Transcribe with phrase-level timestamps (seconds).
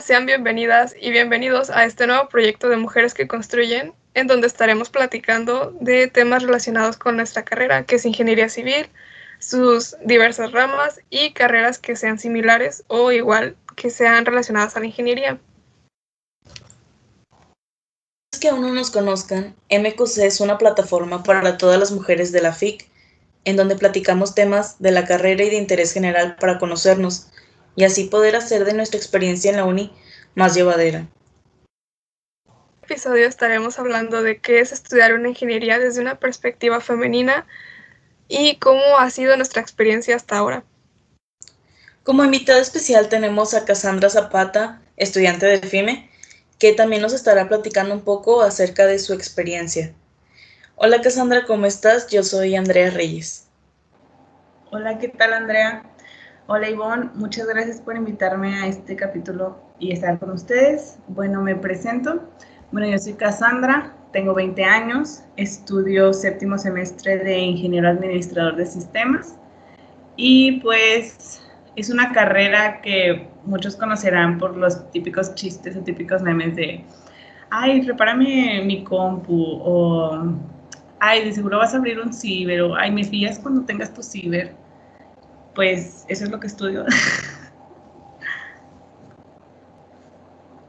[0.00, 4.90] Sean bienvenidas y bienvenidos a este nuevo proyecto de Mujeres que Construyen, en donde estaremos
[4.90, 8.88] platicando de temas relacionados con nuestra carrera, que es ingeniería civil,
[9.38, 14.86] sus diversas ramas y carreras que sean similares o igual que sean relacionadas a la
[14.86, 15.38] ingeniería.
[18.38, 22.52] que aún no nos conozcan, MQC es una plataforma para todas las mujeres de la
[22.52, 22.86] FIC,
[23.46, 27.28] en donde platicamos temas de la carrera y de interés general para conocernos
[27.76, 29.92] y así poder hacer de nuestra experiencia en la uni
[30.34, 30.98] más llevadera.
[30.98, 31.08] En
[32.82, 37.46] este episodio estaremos hablando de qué es estudiar una ingeniería desde una perspectiva femenina
[38.28, 40.64] y cómo ha sido nuestra experiencia hasta ahora.
[42.02, 46.10] Como invitada especial tenemos a Cassandra Zapata, estudiante de FIME,
[46.58, 49.92] que también nos estará platicando un poco acerca de su experiencia.
[50.76, 52.06] Hola Cassandra, ¿cómo estás?
[52.08, 53.48] Yo soy Andrea Reyes.
[54.70, 55.82] Hola, ¿qué tal Andrea?
[56.48, 60.96] Hola Ivonne, muchas gracias por invitarme a este capítulo y estar con ustedes.
[61.08, 62.22] Bueno, me presento.
[62.70, 69.36] Bueno, yo soy Cassandra, tengo 20 años, estudio séptimo semestre de ingeniero administrador de sistemas
[70.14, 71.42] y pues
[71.74, 76.84] es una carrera que muchos conocerán por los típicos chistes o típicos memes de,
[77.50, 80.32] ay, prepárame mi compu, o,
[81.00, 84.00] ay, de seguro vas a abrir un ciber, o, ay, me fías cuando tengas tu
[84.00, 84.54] ciber.
[85.56, 86.84] Pues eso es lo que estudio.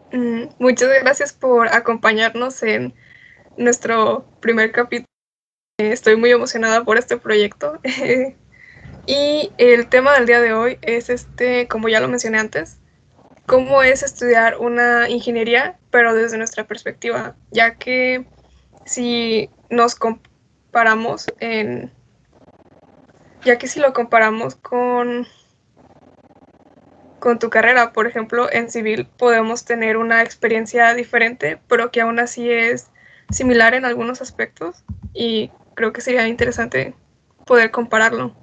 [0.09, 2.93] Mm, muchas gracias por acompañarnos en
[3.57, 5.05] nuestro primer capítulo.
[5.77, 7.79] Estoy muy emocionada por este proyecto.
[9.05, 12.77] Y el tema del día de hoy es este, como ya lo mencioné antes,
[13.45, 18.25] cómo es estudiar una ingeniería, pero desde nuestra perspectiva, ya que
[18.85, 21.93] si nos comparamos en
[23.47, 25.25] ya que si lo comparamos con
[27.19, 32.19] con tu carrera, por ejemplo, en civil podemos tener una experiencia diferente, pero que aún
[32.19, 32.91] así es
[33.31, 36.93] similar en algunos aspectos y creo que sería interesante
[37.45, 38.35] poder compararlo.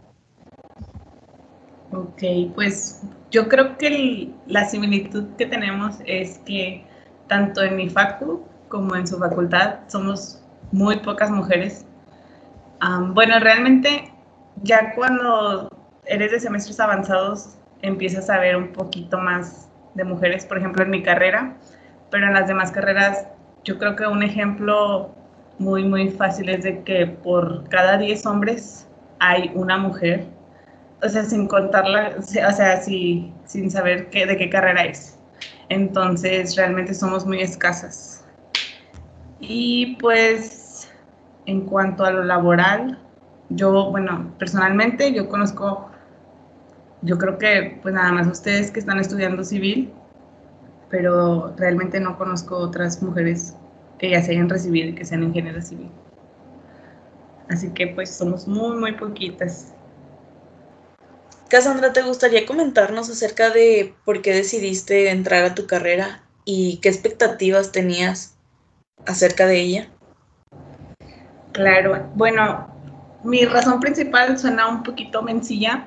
[1.92, 2.22] Ok,
[2.54, 6.84] pues yo creo que la similitud que tenemos es que
[7.28, 11.84] tanto en mi facu como en su facultad somos muy pocas mujeres.
[13.12, 14.13] bueno, realmente
[14.62, 15.68] ya cuando
[16.06, 20.90] eres de semestres avanzados empiezas a ver un poquito más de mujeres, por ejemplo en
[20.90, 21.56] mi carrera,
[22.10, 23.26] pero en las demás carreras
[23.64, 25.10] yo creo que un ejemplo
[25.58, 28.88] muy, muy fácil es de que por cada 10 hombres
[29.20, 30.26] hay una mujer
[31.04, 35.18] o sea, sin contarla, o sea, sin saber de qué carrera es.
[35.68, 38.24] Entonces, realmente somos muy escasas.
[39.40, 40.90] Y pues,
[41.46, 42.98] en cuanto a lo laboral,
[43.54, 45.90] yo, bueno, personalmente yo conozco,
[47.02, 49.92] yo creo que pues nada más ustedes que están estudiando civil,
[50.90, 53.54] pero realmente no conozco otras mujeres
[53.98, 55.90] que ya se hayan recibido y que sean ingenieras civil.
[57.48, 59.72] Así que pues somos muy, muy poquitas.
[61.48, 66.88] Cassandra, ¿te gustaría comentarnos acerca de por qué decidiste entrar a tu carrera y qué
[66.88, 68.36] expectativas tenías
[69.06, 69.88] acerca de ella?
[71.52, 72.73] Claro, bueno,
[73.24, 75.86] mi razón principal suena un poquito mencilla,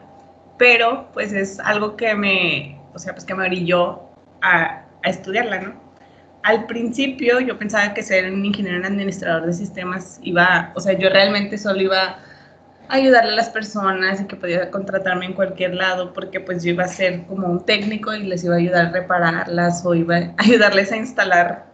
[0.57, 4.01] pero pues es algo que me, o sea, pues que me orilló
[4.41, 5.87] a, a estudiarla, ¿no?
[6.43, 10.93] Al principio yo pensaba que ser un ingeniero en administrador de sistemas iba, o sea,
[10.93, 12.19] yo realmente solo iba
[12.89, 16.85] ayudarle a las personas y que podía contratarme en cualquier lado porque pues yo iba
[16.85, 20.33] a ser como un técnico y les iba a ayudar a repararlas o iba a
[20.37, 21.65] ayudarles a instalar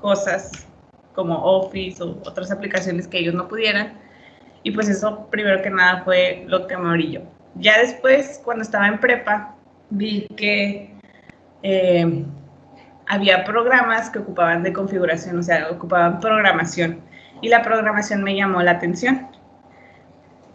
[0.00, 0.66] cosas
[1.14, 3.98] como Office o otras aplicaciones que ellos no pudieran.
[4.68, 7.22] Y pues eso primero que nada fue lo que me orilló.
[7.54, 9.54] Ya después, cuando estaba en prepa,
[9.88, 10.94] vi que
[11.62, 12.24] eh,
[13.06, 17.00] había programas que ocupaban de configuración, o sea, ocupaban programación.
[17.40, 19.28] Y la programación me llamó la atención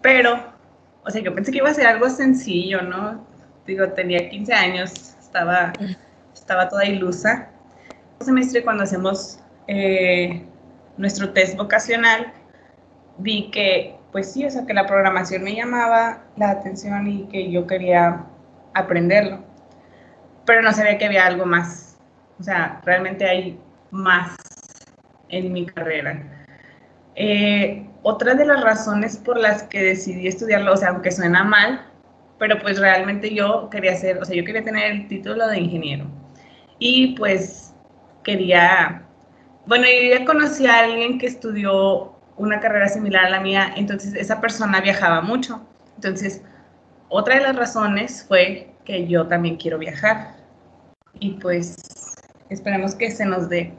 [0.03, 0.53] pero,
[1.05, 3.25] o sea, yo pensé que iba a ser algo sencillo, ¿no?
[3.65, 5.71] Digo, tenía 15 años, estaba,
[6.33, 7.49] estaba toda ilusa.
[8.19, 10.45] Un semestre cuando hacemos eh,
[10.97, 12.33] nuestro test vocacional,
[13.17, 17.51] vi que, pues sí, o sea, que la programación me llamaba la atención y que
[17.51, 18.23] yo quería
[18.75, 19.43] aprenderlo.
[20.45, 21.97] Pero no sabía que había algo más.
[22.39, 24.35] O sea, realmente hay más
[25.29, 26.45] en mi carrera.
[27.15, 31.89] Eh, otra de las razones por las que decidí estudiarlo, o sea, aunque suena mal,
[32.37, 36.05] pero pues realmente yo quería hacer, o sea, yo quería tener el título de ingeniero.
[36.77, 37.73] Y pues
[38.23, 39.03] quería,
[39.65, 44.13] bueno, yo ya conocí a alguien que estudió una carrera similar a la mía, entonces
[44.15, 45.61] esa persona viajaba mucho.
[45.95, 46.41] Entonces,
[47.09, 50.35] otra de las razones fue que yo también quiero viajar.
[51.19, 51.75] Y pues
[52.49, 53.73] esperemos que se nos dé.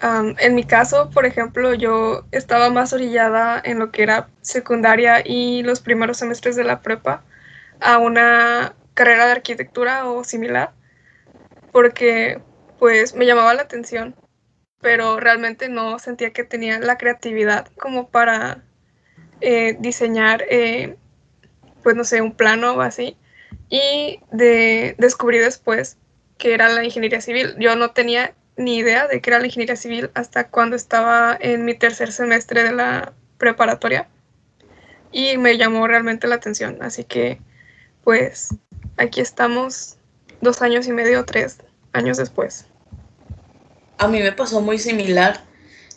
[0.00, 5.62] en mi caso, por ejemplo, yo estaba más orillada en lo que era secundaria y
[5.62, 7.24] los primeros semestres de la prepa
[7.80, 10.72] a una carrera de arquitectura o similar,
[11.72, 12.40] porque
[12.78, 14.14] pues me llamaba la atención,
[14.80, 18.62] pero realmente no sentía que tenía la creatividad como para
[19.40, 20.96] eh, diseñar, eh,
[21.82, 23.16] pues no sé, un plano o así.
[23.68, 25.96] Y de, descubrí después
[26.38, 27.54] que era la ingeniería civil.
[27.58, 31.64] Yo no tenía ni idea de que era la ingeniería civil hasta cuando estaba en
[31.64, 34.08] mi tercer semestre de la preparatoria
[35.12, 36.78] y me llamó realmente la atención.
[36.80, 37.40] Así que,
[38.04, 38.54] pues,
[38.96, 39.96] aquí estamos
[40.40, 41.58] dos años y medio, tres
[41.92, 42.66] años después.
[43.98, 45.44] A mí me pasó muy similar.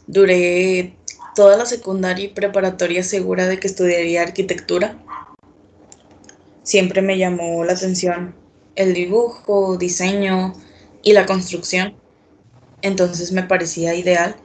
[0.08, 0.98] Duré
[1.36, 4.98] toda la secundaria y preparatoria segura de que estudiaría arquitectura.
[6.64, 8.36] Siempre me llamó la atención
[8.76, 10.54] el dibujo, diseño
[11.04, 11.96] y la construcción.
[12.82, 14.36] Entonces me parecía ideal.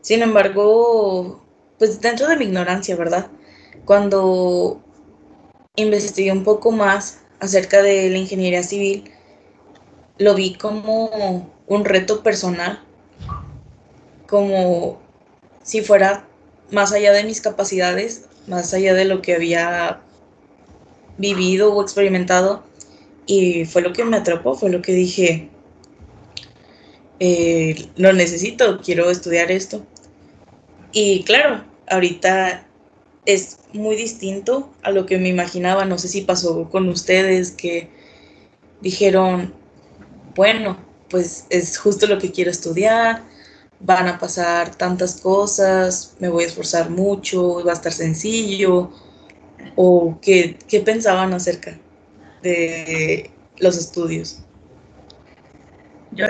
[0.00, 1.40] Sin embargo,
[1.78, 3.30] pues dentro de mi ignorancia, ¿verdad?
[3.84, 4.82] Cuando
[5.76, 9.10] investigué un poco más acerca de la ingeniería civil,
[10.18, 12.82] lo vi como un reto personal,
[14.26, 15.00] como
[15.62, 16.26] si fuera
[16.70, 20.00] más allá de mis capacidades, más allá de lo que había
[21.18, 22.64] vivido o experimentado.
[23.26, 25.48] Y fue lo que me atrapó, fue lo que dije,
[27.20, 29.84] eh, lo necesito, quiero estudiar esto.
[30.92, 32.66] Y claro, ahorita
[33.26, 35.84] es muy distinto a lo que me imaginaba.
[35.84, 37.88] No sé si pasó con ustedes que
[38.80, 39.54] dijeron,
[40.34, 40.76] bueno,
[41.08, 43.24] pues es justo lo que quiero estudiar,
[43.80, 48.90] van a pasar tantas cosas, me voy a esforzar mucho, va a estar sencillo,
[49.76, 51.78] o qué, qué pensaban acerca
[52.42, 54.44] de los estudios.
[56.12, 56.26] Yo,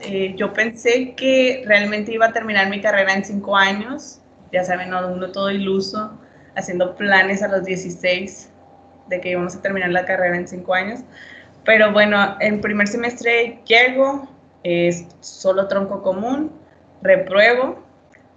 [0.00, 4.20] eh, yo pensé que realmente iba a terminar mi carrera en cinco años,
[4.52, 6.12] ya saben, uno todo iluso,
[6.54, 8.50] haciendo planes a los 16
[9.08, 11.00] de que íbamos a terminar la carrera en cinco años.
[11.64, 14.28] Pero bueno, en primer semestre llego,
[14.62, 16.52] es solo tronco común,
[17.02, 17.82] repruebo,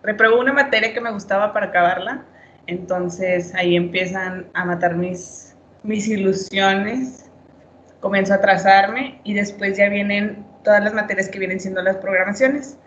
[0.02, 2.26] repruebo una materia que me gustaba para acabarla,
[2.68, 7.30] entonces ahí empiezan a matar mis, mis ilusiones,
[8.00, 12.78] comienzo a trazarme y después ya vienen todas las materias que vienen siendo las programaciones.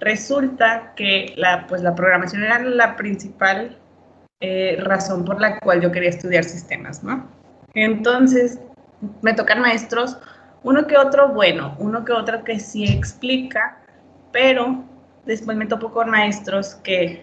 [0.00, 3.78] Resulta que la, pues la programación era la principal
[4.40, 7.26] eh, razón por la cual yo quería estudiar sistemas, ¿no?
[7.74, 8.58] Entonces,
[9.22, 10.18] me tocan maestros,
[10.62, 13.78] uno que otro bueno, uno que otro que sí explica,
[14.32, 14.84] pero
[15.26, 17.22] después me topo con maestros que,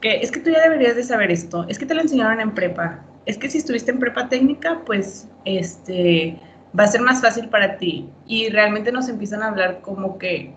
[0.00, 2.54] que es que tú ya deberías de saber esto, es que te lo enseñaron en
[2.54, 6.38] prepa, es que si estuviste en prepa técnica, pues este
[6.78, 8.10] va a ser más fácil para ti.
[8.26, 10.54] Y realmente nos empiezan a hablar como que,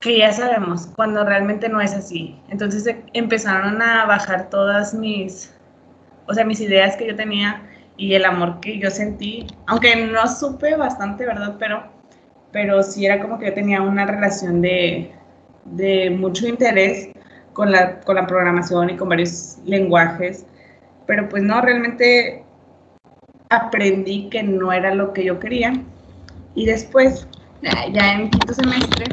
[0.00, 2.38] que ya sabemos, cuando realmente no es así.
[2.48, 5.54] Entonces e, empezaron a bajar todas mis,
[6.26, 7.62] o sea, mis ideas que yo tenía
[7.96, 11.56] y el amor que yo sentí, aunque no supe bastante, ¿verdad?
[11.58, 11.84] Pero,
[12.52, 15.12] pero sí era como que yo tenía una relación de,
[15.72, 17.10] de mucho interés
[17.52, 20.46] con la, con la programación y con varios lenguajes,
[21.06, 22.44] pero pues no, realmente
[23.48, 25.72] aprendí que no era lo que yo quería.
[26.54, 27.26] Y después,
[27.92, 29.06] ya en quinto semestre,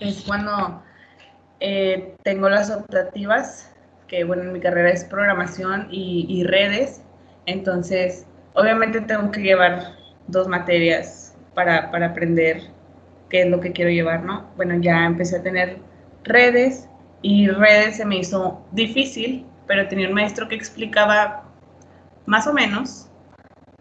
[0.00, 0.82] es cuando
[1.60, 3.70] eh, tengo las optativas,
[4.08, 7.02] que bueno, en mi carrera es programación y, redes.
[7.46, 9.94] Entonces, obviamente tengo que llevar
[10.26, 12.71] dos materias para, para aprender
[13.32, 14.50] qué es lo que quiero llevar, ¿no?
[14.56, 15.78] Bueno, ya empecé a tener
[16.22, 16.88] redes
[17.22, 21.44] y redes se me hizo difícil, pero tenía un maestro que explicaba
[22.26, 23.08] más o menos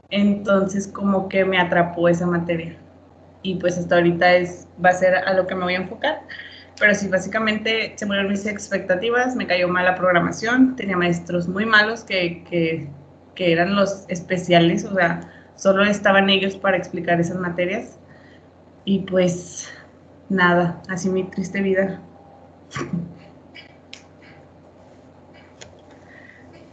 [0.09, 2.77] entonces como que me atrapó esa materia.
[3.43, 6.21] Y pues hasta ahorita es, va a ser a lo que me voy a enfocar.
[6.79, 11.65] Pero sí, básicamente se murieron mis expectativas, me cayó mal la programación, tenía maestros muy
[11.65, 12.87] malos que, que,
[13.35, 15.21] que eran los especiales, o sea,
[15.55, 17.99] solo estaban ellos para explicar esas materias.
[18.85, 19.69] Y pues
[20.29, 22.01] nada, así mi triste vida.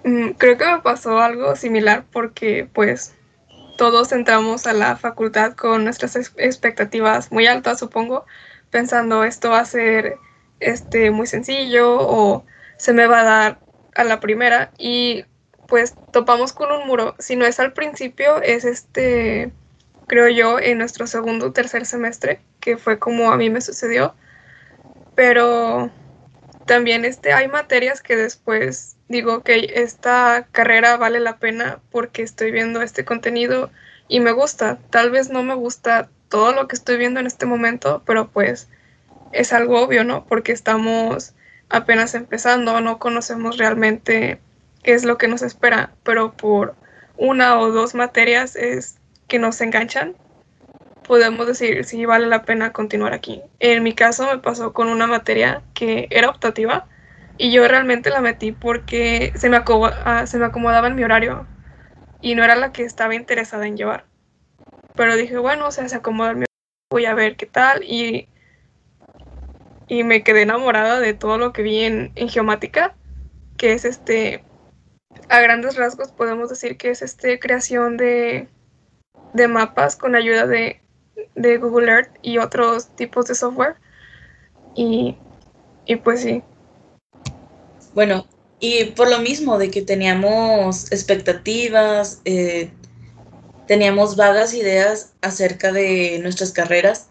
[0.05, 3.15] Mm, creo que me pasó algo similar porque pues
[3.77, 8.25] todos entramos a la facultad con nuestras expectativas muy altas, supongo,
[8.71, 10.17] pensando esto va a ser
[10.61, 12.45] este, muy sencillo o
[12.77, 13.61] se me va a dar
[13.95, 15.25] a la primera y
[15.69, 17.15] pues topamos con un muro.
[17.19, 19.53] Si no es al principio, es este,
[20.09, 24.15] creo yo, en nuestro segundo o tercer semestre, que fue como a mí me sucedió.
[25.15, 25.91] Pero
[26.67, 32.51] también este, hay materias que después digo que esta carrera vale la pena porque estoy
[32.51, 33.71] viendo este contenido
[34.09, 34.79] y me gusta.
[34.91, 38.69] Tal vez no me gusta todo lo que estoy viendo en este momento, pero pues
[39.33, 40.27] es algo obvio, ¿no?
[40.27, 41.35] Porque estamos
[41.69, 44.41] apenas empezando, no conocemos realmente
[44.83, 46.75] qué es lo que nos espera, pero por
[47.17, 50.17] una o dos materias es que nos enganchan,
[51.09, 53.43] podemos decir si vale la pena continuar aquí.
[53.61, 56.87] En mi caso me pasó con una materia que era optativa
[57.37, 61.47] y yo realmente la metí porque se me, ah, acomodaba en mi horario
[62.21, 64.05] y no era la que estaba interesada en llevar.
[64.97, 67.85] Pero dije, bueno, o sea, se acomoda en mi horario, voy a ver qué tal
[67.85, 68.29] y,
[69.87, 72.97] y me quedé enamorada de todo lo que vi en, en geomática,
[73.57, 74.45] que es este,
[75.29, 78.49] a grandes rasgos podemos decir que es este creación de,
[79.33, 80.81] de mapas con ayuda de,
[81.35, 83.77] de, Google Earth y otros tipos de software.
[84.75, 85.17] Y,
[85.87, 86.43] y pues sí.
[87.95, 88.27] Bueno,
[88.61, 92.71] y por lo mismo de que teníamos expectativas, eh,
[93.67, 97.09] teníamos vagas ideas acerca de nuestras carreras,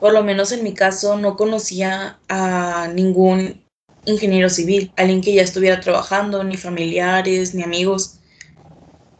[0.00, 3.64] por lo menos en mi caso no conocía a ningún
[4.04, 8.20] ingeniero civil, alguien que ya estuviera trabajando, ni familiares, ni amigos.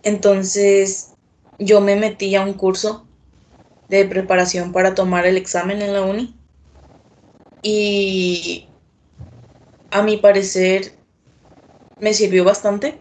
[0.02, 1.15] Entonces
[1.58, 3.06] yo me metí a un curso
[3.88, 6.34] de preparación para tomar el examen en la uni
[7.62, 8.68] y
[9.90, 10.92] a mi parecer
[12.00, 12.98] me sirvió bastante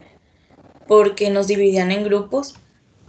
[0.88, 2.56] porque nos dividían en grupos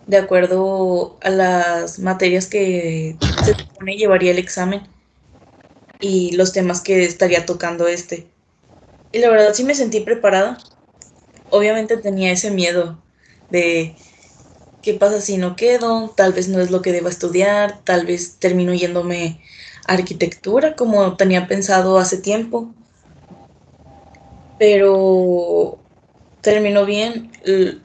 [0.06, 4.82] de acuerdo a las materias que se supone llevaría el examen
[6.00, 8.26] y los temas que estaría tocando este.
[9.12, 10.58] Y la verdad sí me sentí preparada.
[11.50, 12.98] Obviamente tenía ese miedo
[13.50, 13.96] de
[14.86, 18.36] qué pasa si no quedo, tal vez no es lo que deba estudiar, tal vez
[18.38, 19.40] termino yéndome
[19.86, 22.72] arquitectura como tenía pensado hace tiempo.
[24.58, 25.78] Pero
[26.40, 27.32] terminó bien.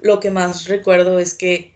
[0.02, 1.74] Lo que más recuerdo es que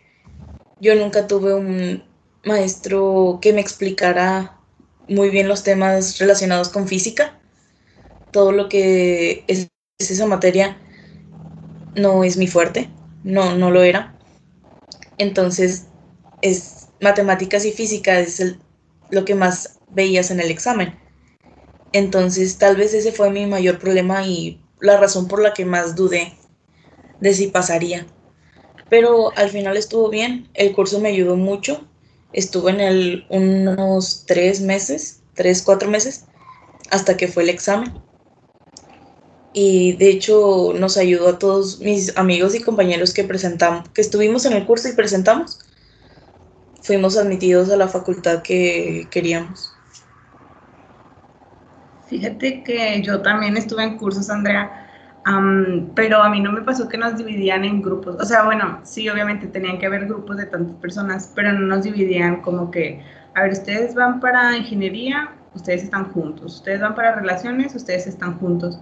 [0.79, 2.03] yo nunca tuve un
[2.44, 4.60] maestro que me explicara
[5.08, 7.39] muy bien los temas relacionados con física
[8.36, 10.77] todo lo que es, esa materia
[11.96, 12.89] no es mi fuerte,
[13.24, 14.15] no, no lo era.
[15.18, 15.88] Entonces,
[16.42, 18.56] es matemáticas y física es
[19.10, 20.98] lo que más veías en el examen.
[21.92, 25.96] Entonces, tal vez ese fue mi mayor problema y la razón por la que más
[25.96, 26.34] dudé
[27.20, 28.06] de si pasaría.
[28.90, 31.88] Pero al final estuvo bien, el curso me ayudó mucho.
[32.34, 36.26] Estuve en él unos tres meses, tres, cuatro meses,
[36.92, 38.05] hasta que fue el examen
[39.58, 44.46] y de hecho nos ayudó a todos mis amigos y compañeros que presentamos, que estuvimos
[44.46, 45.60] en el curso y presentamos.
[46.82, 49.72] Fuimos admitidos a la facultad que queríamos.
[52.08, 54.90] Fíjate que yo también estuve en cursos, Andrea,
[55.96, 58.18] pero a mí no me pasó que nos dividían en grupos.
[58.20, 61.84] O sea, bueno, sí, obviamente tenían que haber grupos de tantas personas, pero no nos
[61.86, 63.02] dividían como que,
[63.34, 68.38] a ver, ustedes van para ingeniería, ustedes están juntos, ustedes van para relaciones, ustedes están
[68.38, 68.78] juntos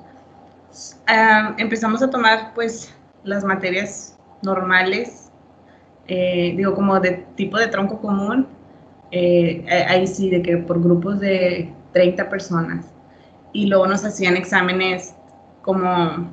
[1.57, 5.31] empezamos a tomar pues las materias normales,
[6.07, 8.47] eh, digo como de tipo de tronco común,
[9.11, 12.87] eh, ahí sí, de que por grupos de 30 personas.
[13.53, 15.15] Y luego nos hacían exámenes
[15.61, 16.31] como,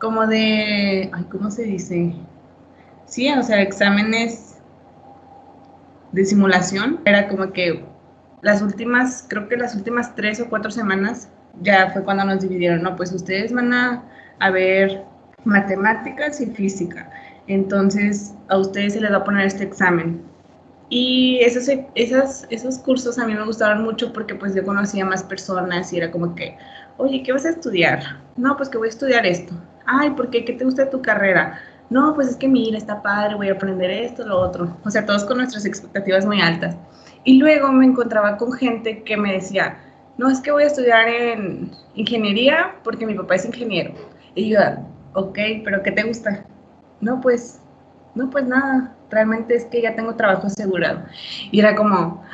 [0.00, 2.14] como de, ay, ¿cómo se dice?
[3.04, 4.56] Sí, o sea, exámenes
[6.12, 7.00] de simulación.
[7.04, 7.84] Era como que
[8.40, 11.28] las últimas, creo que las últimas tres o cuatro semanas
[11.62, 14.04] ya fue cuando nos dividieron, no, pues ustedes van a,
[14.52, 15.04] ver
[15.44, 17.10] matemáticas y física,
[17.46, 20.22] entonces a ustedes se les va a poner este examen.
[20.90, 25.22] Y esos, esos, esos cursos a mí me gustaron mucho porque pues yo conocía más
[25.22, 26.56] personas y era como que,
[26.96, 28.00] oye, ¿qué vas a estudiar?
[28.36, 29.52] No, pues que voy a estudiar esto.
[29.84, 30.44] Ay, ¿por qué?
[30.46, 31.60] ¿Qué te gusta de tu carrera?
[31.90, 34.76] No, pues es que mira, está padre, voy a aprender esto, lo otro.
[34.84, 36.76] O sea, todos con nuestras expectativas muy altas.
[37.24, 39.78] Y luego me encontraba con gente que me decía,
[40.18, 43.94] no, es que voy a estudiar en ingeniería porque mi papá es ingeniero.
[44.34, 44.60] Y yo,
[45.14, 46.44] ok, pero ¿qué te gusta?
[47.00, 47.60] No, pues,
[48.16, 51.04] no, pues nada, realmente es que ya tengo trabajo asegurado.
[51.52, 52.24] Y era como,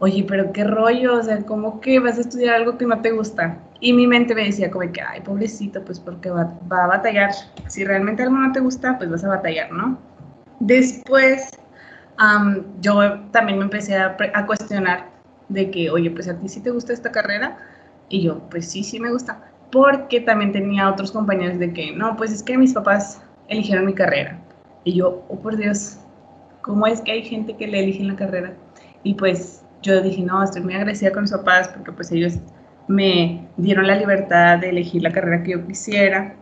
[0.00, 3.10] oye, pero qué rollo, o sea, ¿cómo que vas a estudiar algo que no te
[3.10, 3.56] gusta?
[3.80, 7.30] Y mi mente me decía como que, ay, pobrecito, pues porque va, a batallar.
[7.68, 9.98] Si realmente algo no te gusta, pues vas a batallar, ¿no?
[10.58, 11.48] Después,
[12.80, 15.09] yo también me empecé a, a cuestionar
[15.50, 17.58] de que, oye, pues a ti sí te gusta esta carrera.
[18.08, 19.42] Y yo, pues sí, sí me gusta.
[19.70, 23.94] Porque también tenía otros compañeros de que, no, pues es que mis papás eligieron mi
[23.94, 24.38] carrera.
[24.84, 25.98] Y yo, oh por Dios,
[26.62, 28.54] ¿cómo es que hay gente que le eligen la carrera?
[29.02, 32.38] Y pues yo dije, no, estoy muy agradecida con mis papás porque pues ellos
[32.88, 36.34] me dieron la libertad de elegir la carrera que yo quisiera.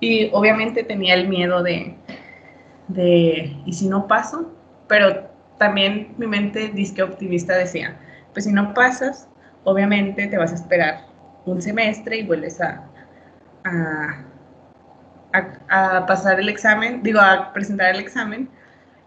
[0.00, 1.94] Y obviamente tenía el miedo de,
[2.88, 4.52] de ¿y si no paso?
[4.88, 5.28] Pero
[5.58, 7.98] también mi mente disque optimista decía,
[8.32, 9.28] pues si no pasas,
[9.64, 11.06] obviamente te vas a esperar
[11.44, 12.84] un semestre y vuelves a,
[13.64, 14.24] a,
[15.68, 18.48] a, pasar el examen, digo, a presentar el examen,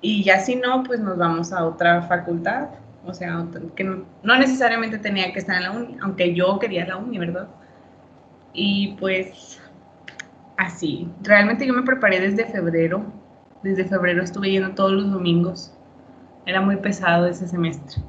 [0.01, 2.69] y ya si no, pues nos vamos a otra facultad,
[3.05, 6.85] o sea, que no, no necesariamente tenía que estar en la uni, aunque yo quería
[6.85, 7.47] la uni, ¿verdad?
[8.53, 9.61] Y pues
[10.57, 13.05] así, realmente yo me preparé desde febrero,
[13.63, 15.73] desde febrero estuve yendo todos los domingos,
[16.45, 18.01] era muy pesado ese semestre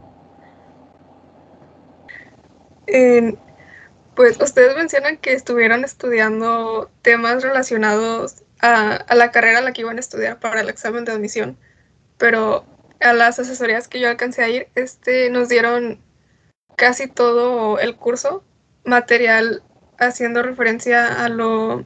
[4.15, 9.97] pues ustedes mencionan que estuvieron estudiando temas relacionados a, la carrera a la que iban
[9.97, 11.59] a estudiar para el examen de admisión,
[12.19, 12.65] pero
[13.01, 16.01] a las asesorías que yo alcancé a ir, este, nos dieron
[16.77, 18.43] casi todo el curso,
[18.85, 19.63] material
[19.99, 21.85] haciendo referencia a lo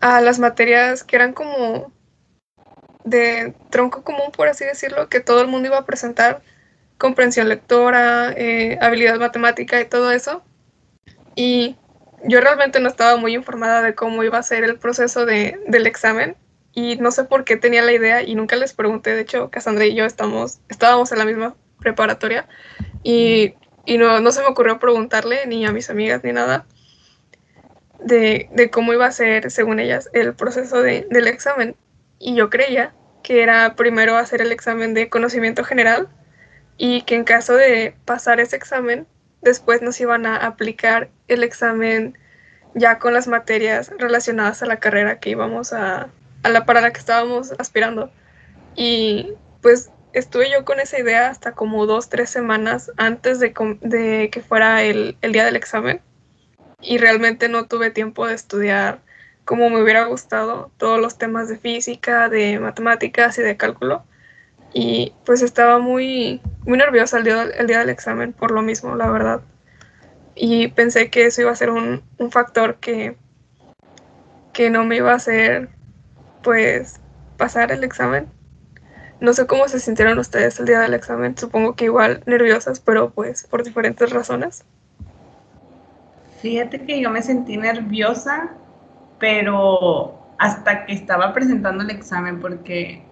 [0.00, 1.92] a las materias que eran como
[3.04, 6.42] de tronco común, por así decirlo, que todo el mundo iba a presentar,
[7.00, 10.42] comprensión lectora, eh, habilidad matemática y todo eso.
[11.34, 11.76] Y
[12.24, 15.86] yo realmente no estaba muy informada de cómo iba a ser el proceso de, del
[15.86, 16.36] examen
[16.74, 19.14] y no sé por qué tenía la idea y nunca les pregunté.
[19.14, 22.46] De hecho, Cassandra y yo estamos, estábamos en la misma preparatoria
[23.02, 23.54] y,
[23.86, 26.66] y no, no, se me ocurrió preguntarle ni a mis amigas ni nada
[27.98, 31.76] de, de cómo iba a ser, según ellas, el proceso de, del examen.
[32.18, 32.92] Y yo creía
[33.22, 36.10] que era primero hacer el examen de conocimiento general
[36.82, 39.06] y que en caso de pasar ese examen,
[39.42, 42.16] después nos iban a aplicar el examen
[42.74, 46.08] ya con las materias relacionadas a la carrera que íbamos a,
[46.42, 48.10] a la para la que estábamos aspirando.
[48.76, 54.40] Y pues estuve yo con esa idea hasta como dos, tres semanas antes de, que
[54.40, 56.00] fuera el, el, día del examen.
[56.80, 59.02] Y realmente no tuve tiempo de estudiar
[59.44, 64.02] como me hubiera gustado todos los temas de física, de matemáticas y de cálculo
[64.72, 68.94] y pues estaba muy, muy nerviosa el día, el día del examen por lo mismo,
[68.94, 69.40] la verdad.
[70.34, 73.16] Y pensé que eso iba a ser un, un factor que,
[74.52, 75.68] que no me iba a hacer
[76.42, 77.00] pues
[77.36, 78.28] pasar el examen.
[79.20, 83.10] No sé cómo se sintieron ustedes el día del examen, supongo que igual nerviosas, pero
[83.10, 84.64] pues por diferentes razones.
[86.40, 88.50] Fíjate que yo me sentí nerviosa,
[89.18, 93.02] pero hasta que estaba presentando el examen, porque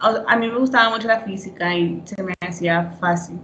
[0.00, 3.40] a mí me gustaba mucho la física y se me hacía fácil.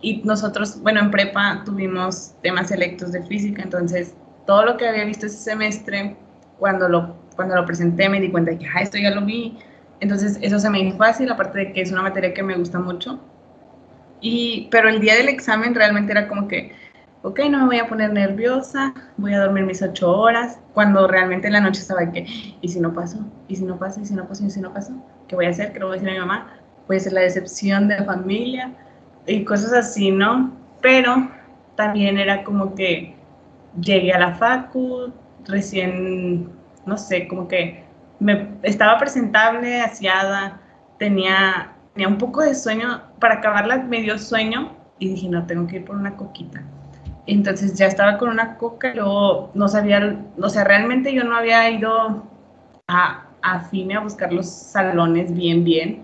[0.00, 4.14] Y nosotros, bueno, en prepa tuvimos temas selectos de física, entonces
[4.46, 6.16] todo lo que había visto ese semestre,
[6.58, 9.58] cuando lo, cuando lo presenté me di cuenta de que, ah, esto ya lo vi.
[10.00, 12.78] Entonces eso se me hizo fácil, aparte de que es una materia que me gusta
[12.78, 13.20] mucho.
[14.20, 16.72] Y, pero el día del examen realmente era como que,
[17.22, 21.48] ok, no me voy a poner nerviosa, voy a dormir mis ocho horas, cuando realmente
[21.48, 22.26] en la noche estaba que,
[22.60, 23.18] ¿y si no paso?
[23.48, 24.00] ¿Y si no paso?
[24.00, 24.44] ¿Y si no paso?
[24.44, 24.92] ¿Y si no paso?
[25.28, 25.72] ¿Qué voy a hacer?
[25.72, 26.54] ¿Qué le voy a decir a mi mamá?
[26.86, 28.70] Puede ser la decepción de la familia
[29.26, 30.52] y cosas así, ¿no?
[30.80, 31.30] Pero
[31.74, 33.14] también era como que
[33.80, 35.12] llegué a la facu,
[35.46, 36.50] recién,
[36.86, 37.84] no sé, como que
[38.20, 40.60] me estaba presentable, aseada,
[40.98, 45.66] tenía, tenía un poco de sueño, para acabarla me dio sueño y dije, no, tengo
[45.66, 46.62] que ir por una coquita
[47.26, 51.68] entonces ya estaba con una coca, luego no sabía, o sea, realmente yo no había
[51.70, 52.24] ido
[52.86, 56.02] a, a FIME a buscar los salones bien, bien.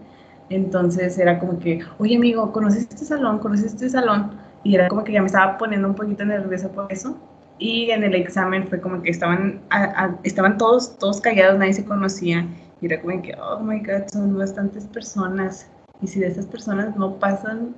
[0.48, 3.38] Entonces era como que, oye amigo, ¿conoces este salón?
[3.38, 4.32] ¿Conoces este salón?
[4.62, 7.16] Y era como que ya me estaba poniendo un poquito nerviosa por eso.
[7.58, 9.60] Y en el examen fue como que estaban,
[10.22, 12.46] estaban todos, todos callados, nadie se conocía.
[12.80, 15.68] Y era como que, oh my God, son bastantes personas.
[16.00, 17.74] Y si de esas personas no pasan,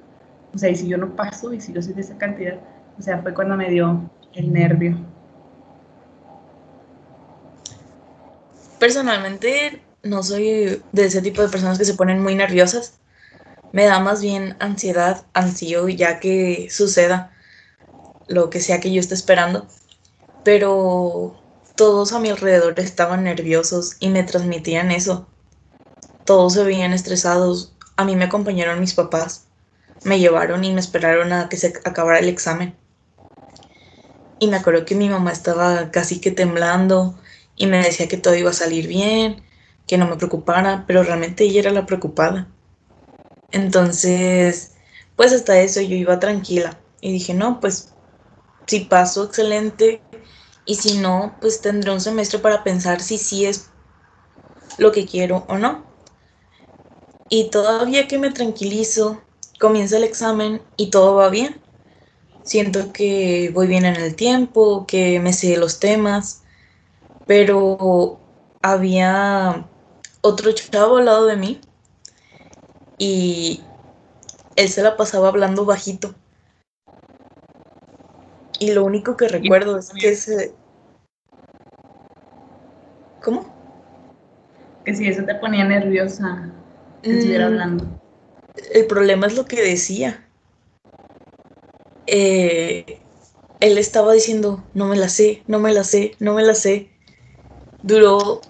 [0.54, 2.58] o sea, y si yo no paso, y si yo soy de esa cantidad,
[2.98, 4.00] o sea, fue cuando me dio
[4.34, 4.96] el nervio.
[8.84, 12.98] Personalmente no soy de ese tipo de personas que se ponen muy nerviosas.
[13.72, 17.34] Me da más bien ansiedad, ansío ya que suceda
[18.28, 19.66] lo que sea que yo esté esperando.
[20.44, 21.34] Pero
[21.76, 25.26] todos a mi alrededor estaban nerviosos y me transmitían eso.
[26.26, 27.72] Todos se veían estresados.
[27.96, 29.46] A mí me acompañaron mis papás.
[30.04, 32.76] Me llevaron y me esperaron a que se acabara el examen.
[34.38, 37.18] Y me acuerdo que mi mamá estaba casi que temblando
[37.56, 39.42] y me decía que todo iba a salir bien,
[39.86, 42.48] que no me preocupara, pero realmente ella era la preocupada.
[43.52, 44.72] Entonces,
[45.16, 47.92] pues hasta eso yo iba tranquila y dije, no, pues
[48.66, 50.00] si paso, excelente,
[50.66, 53.68] y si no, pues tendré un semestre para pensar si sí es
[54.78, 55.84] lo que quiero o no.
[57.28, 59.22] Y todavía que me tranquilizo,
[59.60, 61.64] comienza el examen y todo va bien
[62.44, 66.42] siento que voy bien en el tiempo, que me sé los temas,
[67.26, 68.18] pero
[68.62, 69.66] había
[70.20, 71.60] otro chavo al lado de mí
[72.98, 73.62] y
[74.56, 76.14] él se la pasaba hablando bajito.
[78.58, 80.54] Y lo único que recuerdo es que se...
[83.22, 83.52] ¿Cómo?
[84.84, 86.50] Que si eso te ponía nerviosa,
[87.02, 87.86] que estuviera mm, hablando.
[88.72, 90.26] El problema es lo que decía.
[92.06, 93.00] Eh,
[93.60, 96.90] él estaba diciendo, no me la sé, no me la sé, no me la sé.
[97.84, 98.40] Duró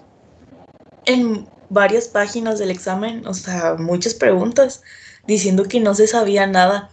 [1.05, 4.81] en varias páginas del examen, o sea, muchas preguntas,
[5.27, 6.89] diciendo que no se sabía nada.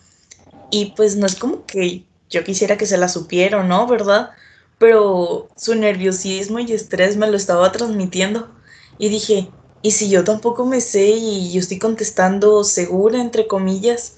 [0.70, 3.86] Y pues no es como que yo quisiera que se la supiera, ¿no?
[3.86, 4.30] ¿Verdad?
[4.78, 8.52] Pero su nerviosismo y estrés me lo estaba transmitiendo.
[8.98, 14.16] Y dije, ¿y si yo tampoco me sé y yo estoy contestando segura, entre comillas?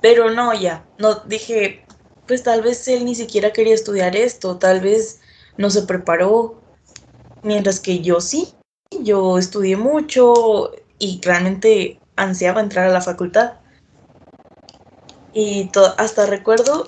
[0.00, 1.84] Pero no, ya, no, dije,
[2.26, 5.20] pues tal vez él ni siquiera quería estudiar esto, tal vez
[5.58, 6.62] no se preparó,
[7.42, 8.54] mientras que yo sí,
[9.02, 13.54] yo estudié mucho y realmente ansiaba entrar a la facultad.
[15.32, 16.86] Y hasta recuerdo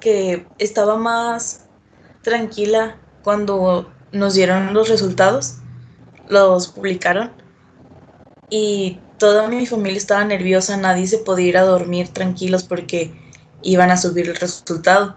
[0.00, 1.66] que estaba más
[2.22, 5.56] tranquila cuando nos dieron los resultados,
[6.28, 7.32] los publicaron
[8.48, 13.14] y toda mi familia estaba nerviosa, nadie se podía ir a dormir tranquilos porque
[13.62, 15.16] iban a subir el resultado.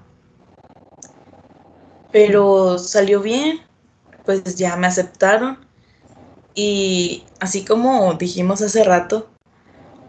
[2.12, 3.62] Pero salió bien,
[4.26, 5.60] pues ya me aceptaron
[6.56, 9.30] y así como dijimos hace rato,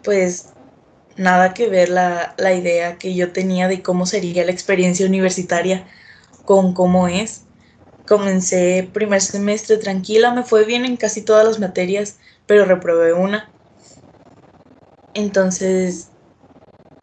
[0.03, 0.51] pues
[1.17, 5.87] nada que ver la, la, idea que yo tenía de cómo sería la experiencia universitaria
[6.45, 7.43] con cómo es.
[8.07, 13.51] Comencé primer semestre tranquila, me fue bien en casi todas las materias, pero reprobé una.
[15.15, 16.11] Entonces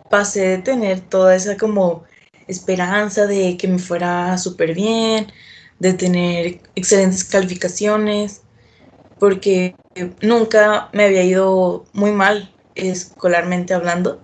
[0.09, 2.03] pasé de tener toda esa como
[2.47, 5.31] esperanza de que me fuera súper bien,
[5.81, 8.41] de tener excelentes calificaciones,
[9.17, 9.75] porque
[10.21, 14.21] nunca me había ido muy mal escolarmente hablando.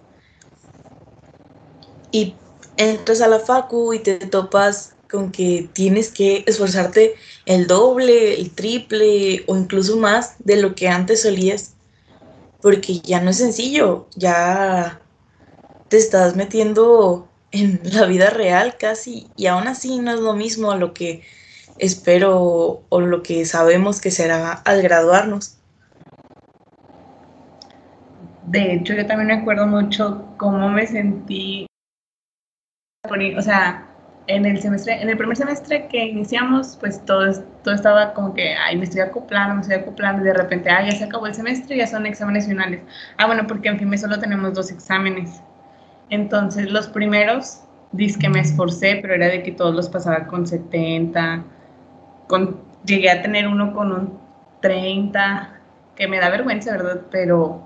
[2.12, 2.36] Y
[2.78, 7.16] entras a la facu y te topas con que tienes que esforzarte
[7.48, 11.74] el doble, el triple o incluso más de lo que antes solías,
[12.62, 15.02] porque ya no es sencillo, ya
[15.88, 20.70] te estás metiendo en la vida real casi y aún así no es lo mismo
[20.70, 21.24] a lo que
[21.80, 25.58] espero o lo que sabemos que será al graduarnos.
[28.48, 31.68] De hecho, yo también me acuerdo mucho cómo me sentí,
[33.38, 33.86] o sea,
[34.28, 37.30] en el semestre, en el primer semestre que iniciamos, pues todo,
[37.64, 40.92] todo estaba como que, ay, me estoy acoplando, me estoy acoplando, y de repente, ay,
[40.92, 42.82] ya se acabó el semestre, ya son exámenes finales.
[43.18, 45.42] Ah, bueno, porque en fin, solo tenemos dos exámenes.
[46.10, 47.62] Entonces, los primeros,
[47.92, 51.44] dice que me esforcé, pero era de que todos los pasaba con 70,
[52.28, 54.20] con, llegué a tener uno con un
[54.62, 55.58] 30,
[55.96, 57.02] que me da vergüenza, ¿verdad?
[57.12, 57.64] Pero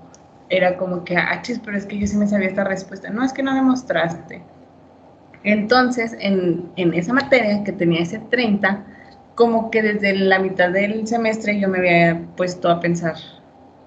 [0.48, 3.10] era como que, ah, chis, pero es que yo sí me sabía esta respuesta.
[3.10, 4.42] No, es que no demostraste.
[5.44, 8.84] Entonces, en, en esa materia que tenía ese 30,
[9.34, 13.16] como que desde la mitad del semestre yo me había puesto a pensar,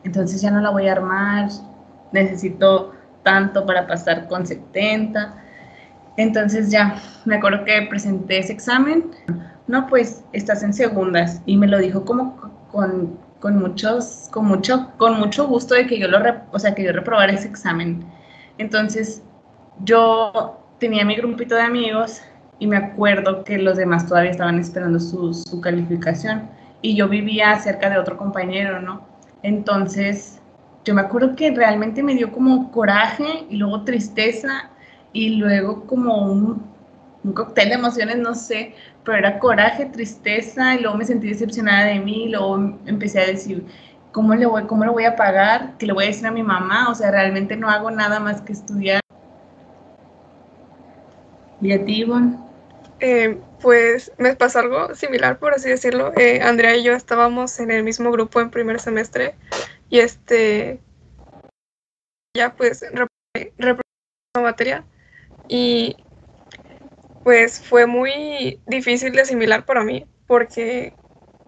[0.04, 1.50] entonces ya no la voy a armar,
[2.12, 5.36] necesito tanto para pasar con 70.
[6.18, 9.12] Entonces ya, me acuerdo que presenté ese examen.
[9.67, 11.41] No, pues estás en segundas.
[11.45, 12.36] Y me lo dijo como
[12.71, 16.19] con, con muchos, con mucho, con mucho gusto de que yo lo,
[16.51, 18.06] o sea, que yo reprobara ese examen.
[18.58, 19.23] Entonces,
[19.84, 22.21] yo tenía mi grupito de amigos
[22.60, 26.49] y me acuerdo que los demás todavía estaban esperando su, su calificación
[26.82, 29.01] y yo vivía cerca de otro compañero, ¿no?
[29.43, 30.39] Entonces,
[30.86, 34.69] yo me acuerdo que realmente me dio como coraje y luego tristeza
[35.12, 36.63] y luego como un,
[37.26, 41.86] un cóctel de emociones, no sé, pero era coraje, tristeza y luego me sentí decepcionada
[41.86, 43.66] de mí y luego empecé a decir,
[44.12, 45.76] ¿cómo, le voy, ¿cómo lo voy a pagar?
[45.80, 46.90] ¿Qué le voy a decir a mi mamá?
[46.90, 49.02] O sea, realmente no hago nada más que estudiar.
[51.62, 52.06] ¿Y a ti?
[53.00, 56.14] Eh, pues me pasó algo similar, por así decirlo.
[56.16, 59.34] Eh, Andrea y yo estábamos en el mismo grupo en primer semestre
[59.90, 60.80] y este,
[62.38, 63.82] ya pues reprobé
[64.36, 64.86] la materia
[65.48, 65.98] y
[67.26, 70.94] pues fue muy difícil de asimilar para mí porque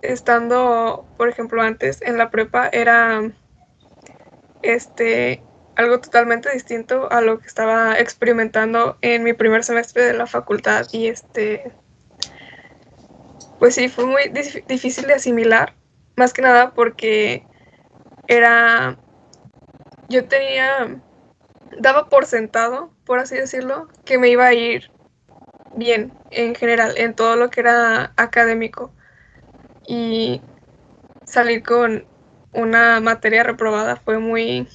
[0.01, 3.21] estando, por ejemplo, antes en la prepa era
[4.63, 5.43] este
[5.75, 10.87] algo totalmente distinto a lo que estaba experimentando en mi primer semestre de la facultad
[10.91, 11.71] y este
[13.59, 14.23] pues sí fue muy
[14.67, 15.75] difícil de asimilar
[16.15, 17.45] más que nada porque
[18.27, 18.97] era,
[20.09, 20.99] yo tenía,
[21.77, 24.96] daba por sentado, por así decirlo, que me iba a ir
[25.75, 28.91] bien en general, en todo lo que era académico.
[29.87, 30.41] Y
[31.25, 32.05] salir con
[32.53, 34.67] una materia reprobada fue muy,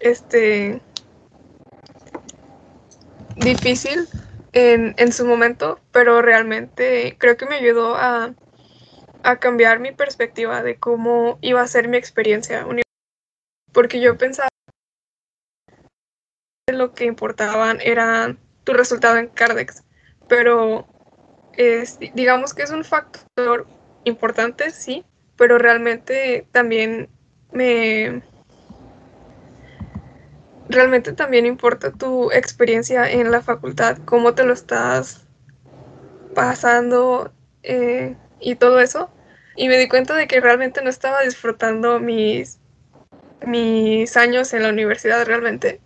[0.00, 0.80] este
[3.36, 4.08] difícil
[4.52, 8.34] en, en su momento, pero realmente creo que me ayudó a,
[9.22, 12.66] a cambiar mi perspectiva de cómo iba a ser mi experiencia
[13.72, 14.48] porque yo pensaba
[16.66, 18.36] que lo que importaban era
[18.68, 19.82] tu resultado en Cardex,
[20.28, 20.86] pero
[21.54, 23.66] es, digamos que es un factor
[24.04, 25.06] importante, sí,
[25.38, 27.08] pero realmente también
[27.50, 28.22] me
[30.68, 35.26] realmente también importa tu experiencia en la facultad, cómo te lo estás
[36.34, 39.08] pasando eh, y todo eso.
[39.56, 42.58] Y me di cuenta de que realmente no estaba disfrutando mis,
[43.46, 45.80] mis años en la universidad realmente.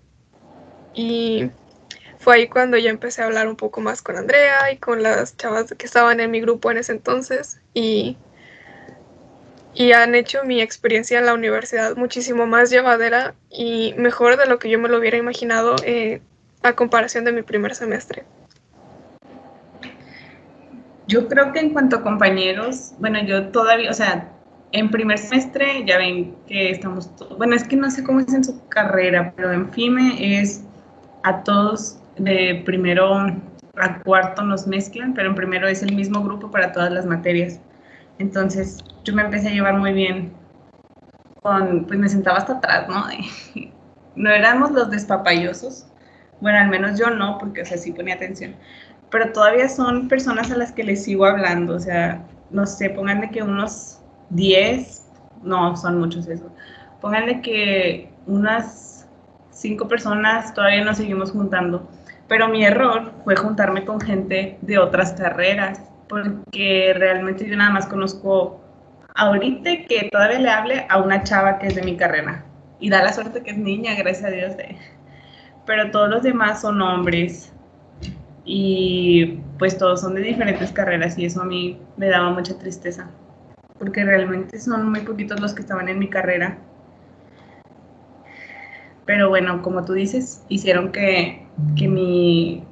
[0.95, 1.49] Y
[2.23, 5.37] fue ahí cuando ya empecé a hablar un poco más con Andrea y con las
[5.37, 7.61] chavas que estaban en mi grupo en ese entonces.
[7.75, 8.17] Y
[9.75, 14.59] y han hecho mi experiencia en la universidad muchísimo más llevadera y mejor de lo
[14.59, 16.21] que yo me lo hubiera imaginado eh,
[16.63, 18.25] a comparación de mi primer semestre.
[21.09, 24.31] Yo creo que en cuanto a compañeros, bueno, yo todavía, o sea,
[24.73, 28.45] en primer semestre ya ven que estamos, bueno, es que no sé cómo es en
[28.45, 30.63] su carrera, pero en FIME es
[31.25, 33.27] a todos de primero
[33.77, 37.61] a cuarto nos mezclan, pero en primero es el mismo grupo para todas las materias.
[38.19, 40.33] Entonces yo me empecé a llevar muy bien
[41.43, 43.05] con, pues me sentaba hasta atrás, ¿no?
[44.15, 45.87] no éramos los despapayosos,
[46.41, 48.55] bueno, al menos yo no, porque o sea, sí ponía atención,
[49.11, 53.31] pero todavía son personas a las que les sigo hablando, o sea, no sé, pónganle
[53.31, 55.07] que unos 10,
[55.43, 56.53] no, son muchos eso,
[57.01, 59.09] pónganle que unas
[59.51, 61.89] 5 personas todavía nos seguimos juntando,
[62.29, 67.87] pero mi error fue juntarme con gente de otras carreras porque realmente yo nada más
[67.87, 68.61] conozco
[69.15, 72.45] ahorita que todavía le hable a una chava que es de mi carrera.
[72.81, 74.53] Y da la suerte que es niña, gracias a Dios.
[75.67, 77.53] Pero todos los demás son hombres.
[78.45, 83.09] Y pues todos son de diferentes carreras y eso a mí me daba mucha tristeza.
[83.79, 86.59] Porque realmente son muy poquitos los que estaban en mi carrera.
[89.05, 92.65] Pero bueno, como tú dices, hicieron que, que, mi,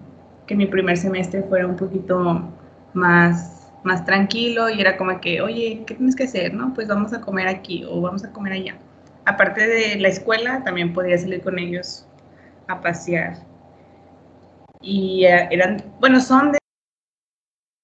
[0.47, 2.49] que mi primer semestre fuera un poquito
[2.95, 6.55] más, más tranquilo y era como que, oye, ¿qué tienes que hacer?
[6.55, 8.79] No, pues vamos a comer aquí o vamos a comer allá.
[9.25, 12.07] Aparte de la escuela, también podía salir con ellos
[12.69, 13.39] a pasear.
[14.81, 16.59] Y eh, eran, bueno, son de...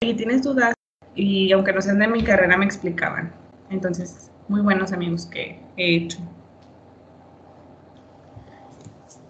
[0.03, 0.75] Y tienes dudas,
[1.15, 3.33] y aunque no sean de mi carrera, me explicaban.
[3.71, 6.19] Entonces, muy buenos amigos que he hecho.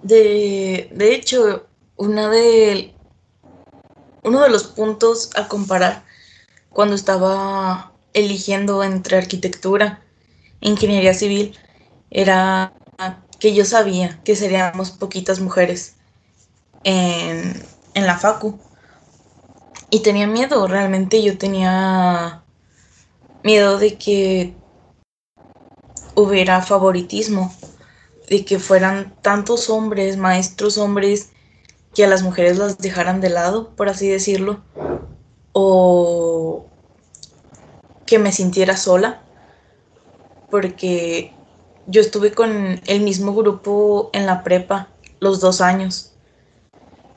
[0.02, 2.94] De, de hecho, una de
[4.22, 6.04] uno de los puntos a comparar
[6.70, 10.02] cuando estaba eligiendo entre arquitectura
[10.60, 11.56] e ingeniería civil
[12.10, 12.72] era
[13.38, 15.96] que yo sabía que seríamos poquitas mujeres
[16.84, 17.62] en,
[17.94, 18.58] en la facu.
[19.90, 22.42] Y tenía miedo, realmente yo tenía
[23.44, 24.54] miedo de que
[26.16, 27.54] hubiera favoritismo,
[28.28, 31.30] de que fueran tantos hombres, maestros hombres,
[31.94, 34.62] que a las mujeres las dejaran de lado, por así decirlo,
[35.52, 36.66] o
[38.04, 39.22] que me sintiera sola,
[40.50, 41.32] porque
[41.86, 44.88] yo estuve con el mismo grupo en la prepa
[45.20, 46.12] los dos años.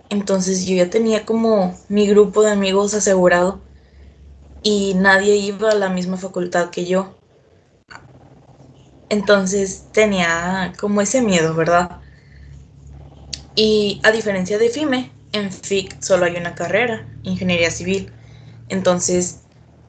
[0.10, 3.60] Entonces yo ya tenía como mi grupo de amigos asegurado
[4.64, 7.19] y nadie iba a la misma facultad que yo.
[9.10, 12.00] Entonces tenía como ese miedo, ¿verdad?
[13.56, 18.12] Y a diferencia de FIME, en FIC solo hay una carrera, ingeniería civil.
[18.70, 19.40] Entonces,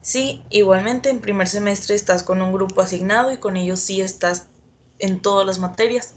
[0.01, 4.47] sí, igualmente en primer semestre estás con un grupo asignado y con ellos sí estás
[4.99, 6.15] en todas las materias.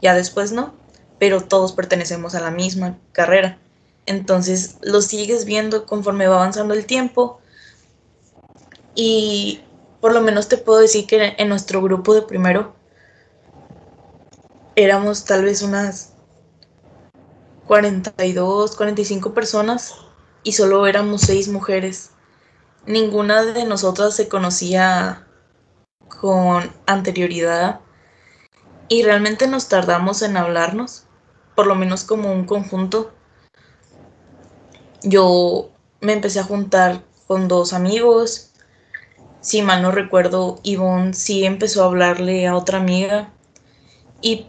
[0.00, 0.74] Ya después no,
[1.18, 3.58] pero todos pertenecemos a la misma carrera.
[4.06, 7.40] Entonces lo sigues viendo conforme va avanzando el tiempo.
[8.94, 9.60] Y
[10.02, 12.74] por lo menos te puedo decir que en nuestro grupo de primero
[14.74, 16.14] éramos tal vez unas
[17.68, 19.94] 42, 45 personas
[20.42, 22.10] y solo éramos seis mujeres.
[22.84, 25.28] Ninguna de nosotras se conocía
[26.08, 27.78] con anterioridad
[28.88, 31.04] y realmente nos tardamos en hablarnos,
[31.54, 33.12] por lo menos como un conjunto.
[35.04, 38.51] Yo me empecé a juntar con dos amigos.
[39.42, 43.32] Si mal no recuerdo, Ivonne sí empezó a hablarle a otra amiga.
[44.22, 44.46] Y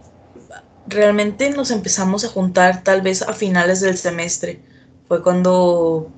[0.88, 4.62] realmente nos empezamos a juntar tal vez a finales del semestre.
[5.08, 6.10] Fue cuando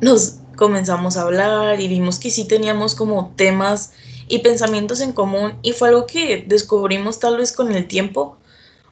[0.00, 3.92] nos comenzamos a hablar y vimos que sí teníamos como temas
[4.28, 8.36] y pensamientos en común y fue algo que descubrimos tal vez con el tiempo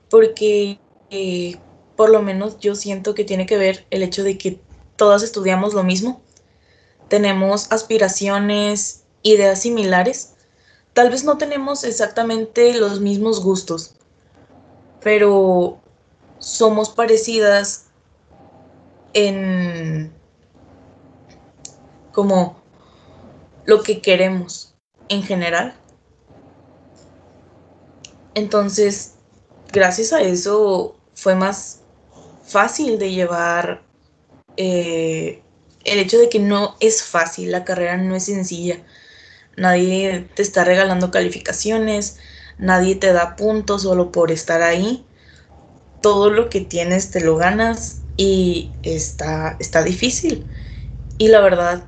[0.09, 0.79] porque
[1.11, 1.57] eh,
[1.97, 4.61] por lo menos yo siento que tiene que ver el hecho de que
[4.97, 6.23] todas estudiamos lo mismo,
[7.09, 10.35] tenemos aspiraciones, ideas similares,
[10.93, 13.95] tal vez no tenemos exactamente los mismos gustos,
[15.01, 15.79] pero
[16.39, 17.87] somos parecidas
[19.15, 20.13] en
[22.13, 22.57] como
[23.65, 24.75] lo que queremos
[25.09, 25.75] en general.
[28.35, 29.15] Entonces,
[29.73, 31.81] gracias a eso fue más
[32.45, 33.83] fácil de llevar
[34.57, 35.43] eh,
[35.93, 38.79] el hecho de que no es fácil, la carrera no es sencilla.
[39.57, 42.19] Nadie te está regalando calificaciones,
[42.59, 45.05] nadie te da puntos solo por estar ahí.
[46.01, 50.47] Todo lo que tienes te lo ganas y está, está difícil.
[51.19, 51.85] Y la verdad,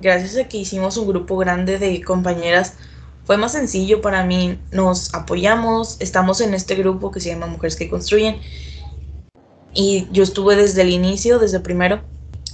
[0.00, 2.74] gracias a que hicimos un grupo grande de compañeras,
[3.24, 4.58] fue más sencillo para mí.
[4.72, 8.40] Nos apoyamos, estamos en este grupo que se llama Mujeres que Construyen.
[9.72, 12.02] Y yo estuve desde el inicio, desde primero.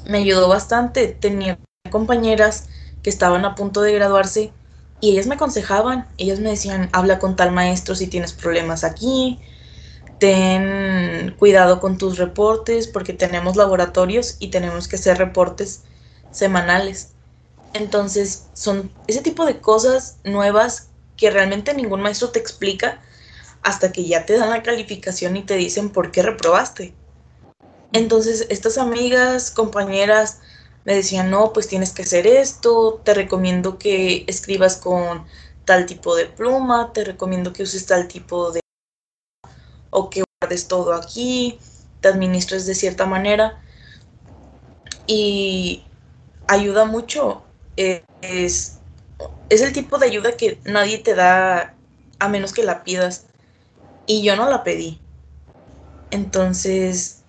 [0.09, 1.09] Me ayudó bastante.
[1.09, 1.59] Tenía
[1.90, 2.69] compañeras
[3.03, 4.53] que estaban a punto de graduarse
[5.01, 6.09] y ellas me aconsejaban.
[6.19, 9.40] Ellas me decían, habla con tal maestro si tienes problemas aquí.
[10.19, 15.83] Ten cuidado con tus reportes porque tenemos laboratorios y tenemos que hacer reportes
[16.31, 17.11] semanales.
[17.75, 23.01] Entonces, son ese tipo de cosas nuevas que realmente ningún maestro te explica
[23.62, 26.95] hasta que ya te dan la calificación y te dicen por qué reprobaste.
[27.96, 30.40] Entonces, estas amigas, compañeras,
[30.85, 35.24] me decían, no, pues tienes que hacer esto, te recomiendo que escribas con
[35.64, 38.61] tal tipo de pluma, te recomiendo que uses tal tipo de...
[39.88, 41.59] o que guardes todo aquí,
[42.02, 43.62] te administres de cierta manera.
[45.06, 45.82] Y
[46.46, 47.44] ayuda mucho
[47.76, 48.78] es,
[49.48, 51.74] es el tipo de ayuda que nadie te da
[52.18, 53.24] a menos que la pidas.
[54.06, 55.00] Y yo no la pedí.
[56.11, 57.22] Entonces,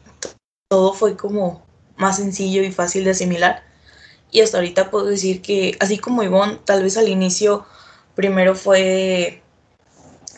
[0.67, 3.63] todo fue como más sencillo y fácil de asimilar.
[4.31, 7.65] Y hasta ahorita puedo decir que, así como Ivonne, tal vez al inicio
[8.15, 9.41] primero fue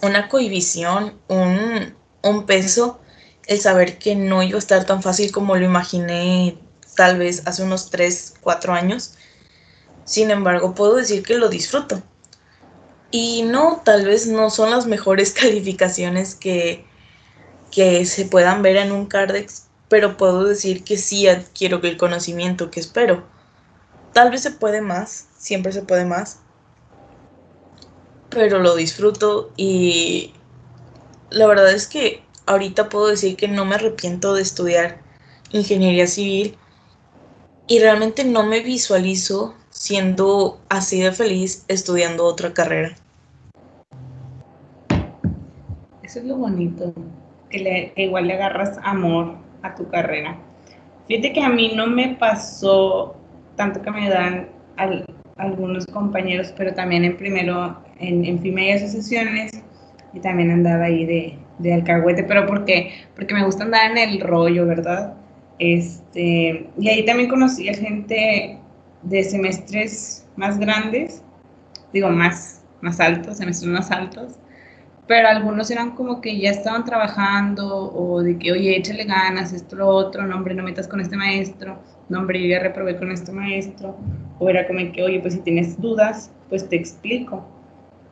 [0.02, 3.00] una cohibición, un, un peso,
[3.48, 6.60] el saber que no iba a estar tan fácil como lo imaginé
[6.96, 9.16] tal vez hace unos 3, 4 años.
[10.06, 12.04] Sin embargo, puedo decir que lo disfruto.
[13.12, 16.86] Y no, tal vez no son las mejores calificaciones que,
[17.72, 22.70] que se puedan ver en un Cardex, pero puedo decir que sí adquiero el conocimiento
[22.70, 23.24] que espero.
[24.14, 26.40] Tal vez se puede más, siempre se puede más,
[28.30, 30.34] pero lo disfruto y
[31.32, 35.02] la verdad es que ahorita puedo decir que no me arrepiento de estudiar
[35.52, 36.56] ingeniería civil
[37.68, 42.96] y realmente no me visualizo siendo así de feliz estudiando otra carrera.
[46.04, 46.94] Eso es lo bonito,
[47.52, 50.38] que, le, igual le agarras amor a tu carrera.
[51.08, 53.16] Fíjate que a mí no me pasó
[53.56, 54.48] tanto que me dan
[55.38, 59.52] algunos compañeros, pero también en primero, en, en FIME y asociaciones,
[60.14, 62.92] y también andaba ahí de, de alcahuete, pero ¿por qué?
[63.16, 65.14] Porque me gusta andar en el rollo, ¿verdad?
[65.60, 68.58] Este, y ahí también conocí a gente
[69.04, 71.24] de semestres más grandes,
[71.92, 74.40] digo más, más altos, semestres más altos,
[75.10, 79.76] pero algunos eran como que ya estaban trabajando o de que, oye, échale ganas, esto,
[79.76, 83.12] lo otro, no, hombre, no metas con este maestro, no, hombre, yo ya reprobé con
[83.12, 83.98] este maestro,
[84.38, 87.44] o era como que, oye, pues si tienes dudas, pues te explico,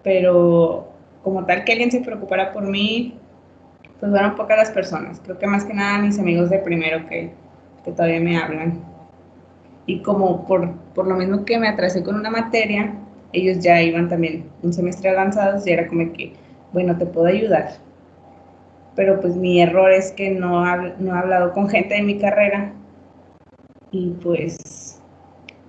[0.03, 0.91] pero
[1.23, 3.13] como tal que alguien se preocupara por mí,
[3.99, 7.31] pues fueron pocas las personas, creo que más que nada mis amigos de primero que,
[7.86, 8.81] que todavía me hablan.
[9.86, 12.95] Y como por, por lo mismo que me atrasé con una materia,
[13.33, 16.33] ellos ya iban también un semestre avanzados y era como que,
[16.73, 17.71] bueno, te puedo ayudar.
[18.95, 20.65] Pero pues mi error es que no,
[20.97, 22.73] no he hablado con gente de mi carrera
[23.92, 25.02] y pues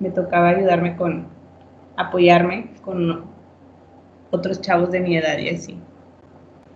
[0.01, 1.29] me tocaba ayudarme con,
[1.97, 3.27] apoyarme con
[4.31, 5.79] otros chavos de mi edad y así.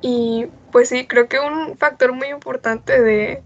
[0.01, 3.43] Y pues sí, creo que un factor muy importante de,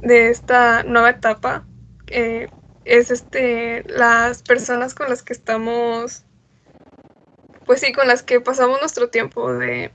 [0.00, 1.66] de esta nueva etapa
[2.08, 2.48] eh,
[2.84, 6.24] es este las personas con las que estamos
[7.72, 9.92] pues sí con las que pasamos nuestro tiempo de,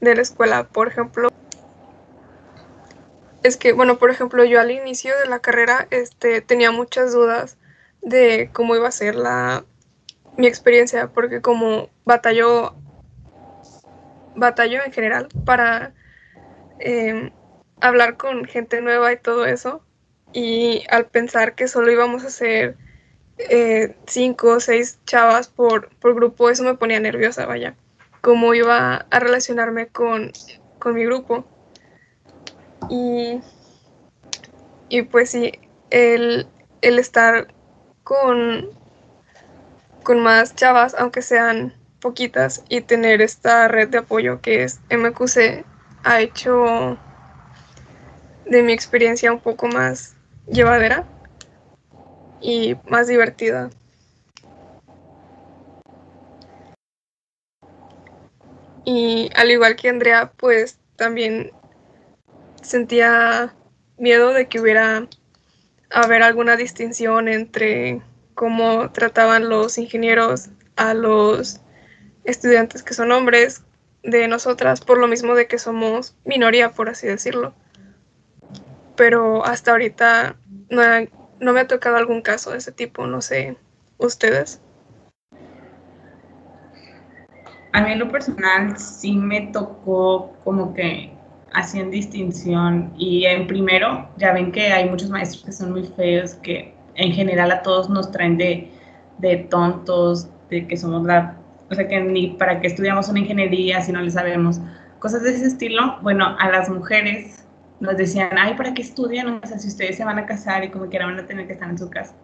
[0.00, 0.66] de la escuela.
[0.66, 1.30] Por ejemplo
[3.42, 7.58] es que bueno por ejemplo yo al inicio de la carrera este tenía muchas dudas
[8.00, 9.66] de cómo iba a ser la
[10.38, 12.74] mi experiencia porque como batalló
[14.34, 15.92] batalló en general para
[16.78, 17.30] em,
[17.82, 19.82] hablar con gente nueva y todo eso
[20.32, 22.78] y al pensar que solo íbamos a ser
[23.38, 27.74] eh, cinco o seis chavas por, por grupo, eso me ponía nerviosa, vaya.
[28.20, 30.32] Cómo iba a relacionarme con,
[30.78, 31.44] con mi grupo.
[32.90, 33.40] Y,
[34.88, 35.52] y pues sí,
[35.90, 36.48] el,
[36.80, 37.48] el estar
[38.02, 38.68] con,
[40.02, 45.64] con más chavas, aunque sean poquitas, y tener esta red de apoyo que es MQC,
[46.04, 46.98] ha hecho
[48.46, 50.14] de mi experiencia un poco más
[50.46, 51.04] llevadera
[52.40, 53.70] y más divertida.
[58.84, 61.52] Y al igual que Andrea, pues también
[62.62, 63.54] sentía
[63.98, 65.06] miedo de que hubiera
[65.90, 68.00] haber alguna distinción entre
[68.34, 71.60] cómo trataban los ingenieros a los
[72.24, 73.62] estudiantes que son hombres
[74.02, 77.52] de nosotras, por lo mismo de que somos minoría, por así decirlo.
[78.96, 80.36] Pero hasta ahorita
[80.70, 80.82] no,
[81.40, 83.56] no me ha tocado algún caso de ese tipo, no sé,
[83.98, 84.60] ustedes.
[87.72, 91.12] A mí en lo personal sí me tocó como que
[91.52, 96.34] hacían distinción y en primero ya ven que hay muchos maestros que son muy feos,
[96.34, 98.70] que en general a todos nos traen de,
[99.18, 101.36] de tontos, de que somos la,
[101.70, 104.60] o sea que ni para qué estudiamos una ingeniería si no le sabemos,
[104.98, 105.98] cosas de ese estilo.
[106.02, 107.44] Bueno, a las mujeres
[107.80, 109.40] nos decían, ay, ¿para qué estudian?
[109.42, 111.52] O sea, si ustedes se van a casar y como quieran van a tener que
[111.52, 112.14] estar en su casa.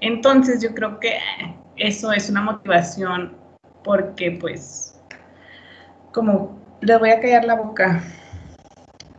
[0.00, 1.18] Entonces yo creo que
[1.76, 3.36] eso es una motivación
[3.82, 5.00] porque pues
[6.12, 8.02] como les voy a callar la boca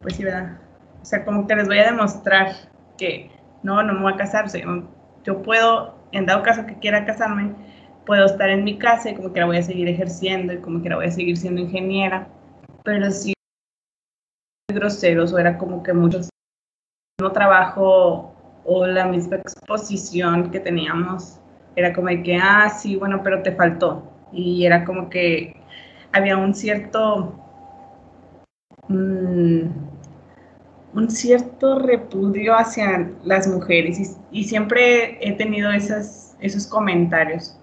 [0.06, 0.60] pues sí, ¿verdad?
[1.02, 2.52] O sea, como que les voy a demostrar
[2.96, 3.32] que
[3.64, 4.46] no, no me voy a casar.
[4.46, 4.64] O sea,
[5.24, 7.54] yo puedo, en dado caso que quiera casarme,
[8.06, 10.84] puedo estar en mi casa y como que la voy a seguir ejerciendo y como
[10.84, 12.28] que la voy a seguir siendo ingeniera.
[12.84, 13.35] Pero sí,
[14.74, 16.30] groseros o era como que muchos
[17.20, 18.34] no trabajo
[18.66, 21.40] o la misma exposición que teníamos
[21.76, 24.04] era como de que, ah, sí, bueno, pero te faltó.
[24.32, 25.56] Y era como que
[26.14, 27.40] había un cierto...
[28.88, 29.68] Mmm,
[30.94, 37.60] un cierto repudio hacia las mujeres y, siempre he tenido esas, esos comentarios.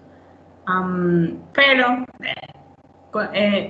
[1.53, 2.05] pero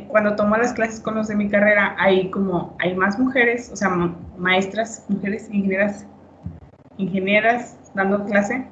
[0.08, 3.76] cuando tomo las clases con los de mi carrera, hay como, hay más mujeres, o
[3.76, 3.90] sea,
[4.38, 6.08] maestras, mujeres, ingenieras,
[6.98, 8.66] ingenieras dando clase,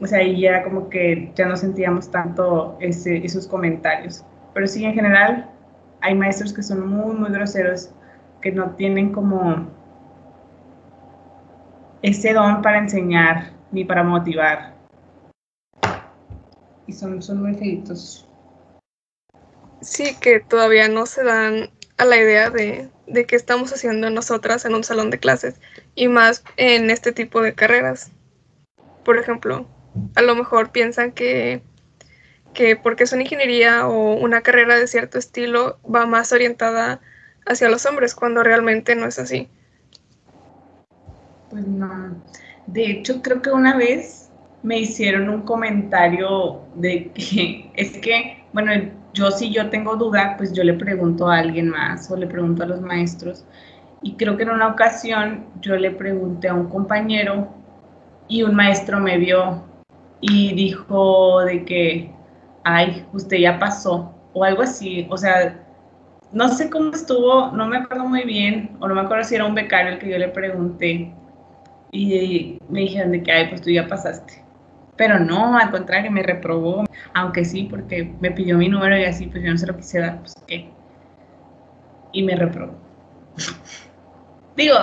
[0.00, 4.22] o sea, y ya como que ya no sentíamos tanto esos comentarios.
[4.52, 5.50] Pero sí, en general,
[6.02, 7.90] hay maestros que son muy, muy groseros,
[8.42, 9.66] que no tienen como
[12.02, 14.74] ese don para enseñar ni para motivar.
[16.86, 18.27] Y son, son muy feitos.
[19.80, 24.64] Sí, que todavía no se dan a la idea de, de qué estamos haciendo nosotras
[24.64, 25.56] en un salón de clases
[25.94, 28.10] y más en este tipo de carreras.
[29.04, 29.66] Por ejemplo,
[30.14, 31.62] a lo mejor piensan que,
[32.54, 37.00] que porque es una ingeniería o una carrera de cierto estilo va más orientada
[37.46, 39.48] hacia los hombres cuando realmente no es así.
[41.50, 42.22] Pues no.
[42.66, 44.28] De hecho, creo que una vez
[44.62, 48.72] me hicieron un comentario de que es que, bueno,
[49.18, 52.62] yo si yo tengo duda, pues yo le pregunto a alguien más o le pregunto
[52.62, 53.44] a los maestros.
[54.00, 57.48] Y creo que en una ocasión yo le pregunté a un compañero
[58.28, 59.64] y un maestro me vio
[60.20, 62.12] y dijo de que,
[62.62, 65.06] ay, usted ya pasó o algo así.
[65.10, 65.66] O sea,
[66.32, 69.46] no sé cómo estuvo, no me acuerdo muy bien, o no me acuerdo si era
[69.46, 71.12] un becario el que yo le pregunté,
[71.90, 74.47] y me dijeron de que, ay, pues tú ya pasaste.
[74.98, 76.84] Pero no, al contrario, me reprobó,
[77.14, 80.00] aunque sí, porque me pidió mi número y así, pues yo no se lo quise
[80.00, 80.70] dar, pues qué.
[82.12, 82.74] Y me reprobó.
[84.56, 84.76] Digo,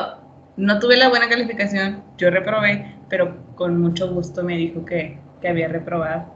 [0.55, 5.49] no tuve la buena calificación, yo reprobé, pero con mucho gusto me dijo que, que
[5.49, 6.33] había reprobado.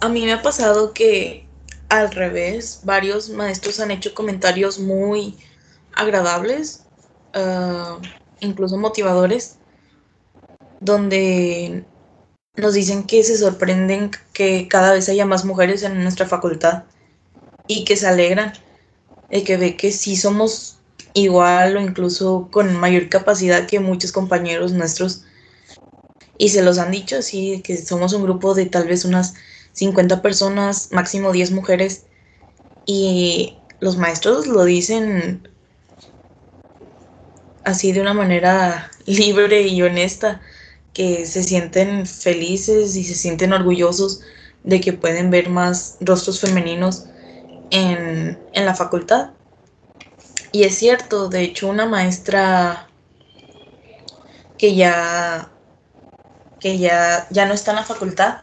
[0.00, 1.46] A mí me ha pasado que
[1.88, 5.38] al revés, varios maestros han hecho comentarios muy
[5.94, 6.86] agradables.
[7.34, 8.00] Uh,
[8.40, 9.58] incluso motivadores,
[10.80, 11.84] donde
[12.58, 16.84] nos dicen que se sorprenden que cada vez haya más mujeres en nuestra facultad
[17.66, 18.52] y que se alegran
[19.30, 20.78] de que ve que sí somos
[21.14, 25.24] igual o incluso con mayor capacidad que muchos compañeros nuestros.
[26.36, 29.34] Y se los han dicho así que somos un grupo de tal vez unas
[29.72, 32.04] 50 personas, máximo 10 mujeres.
[32.86, 35.48] Y los maestros lo dicen
[37.64, 40.40] así de una manera libre y honesta,
[40.92, 44.20] que se sienten felices y se sienten orgullosos
[44.64, 47.04] de que pueden ver más rostros femeninos
[47.70, 49.30] en, la facultad.
[50.52, 52.88] Y es cierto, de hecho una maestra
[54.56, 55.50] que ya
[56.60, 58.42] que ya, ya no está en la facultad,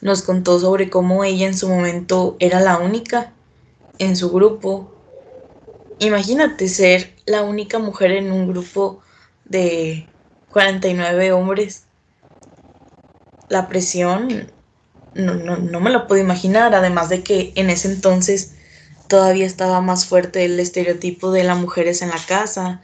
[0.00, 3.32] nos contó sobre cómo ella en su momento era la única
[3.98, 4.92] en su grupo.
[5.98, 9.00] Imagínate ser la única mujer en un grupo
[9.44, 10.08] de
[10.58, 11.84] 49 hombres.
[13.48, 14.50] La presión
[15.14, 18.54] no, no, no me lo puedo imaginar, además de que en ese entonces
[19.06, 22.82] todavía estaba más fuerte el estereotipo de la mujer es en la casa,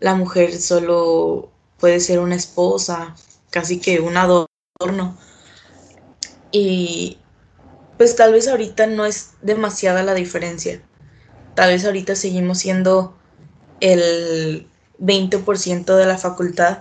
[0.00, 1.48] la mujer solo
[1.78, 3.14] puede ser una esposa,
[3.50, 5.16] casi que un adorno.
[6.50, 7.18] Y
[7.98, 10.82] pues tal vez ahorita no es demasiada la diferencia.
[11.54, 13.14] Tal vez ahorita seguimos siendo
[13.78, 14.66] el
[14.98, 16.78] 20% de la facultad.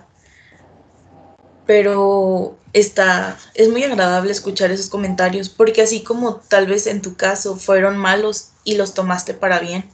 [1.71, 7.15] Pero está, es muy agradable escuchar esos comentarios, porque así como tal vez en tu
[7.15, 9.89] caso fueron malos y los tomaste para bien,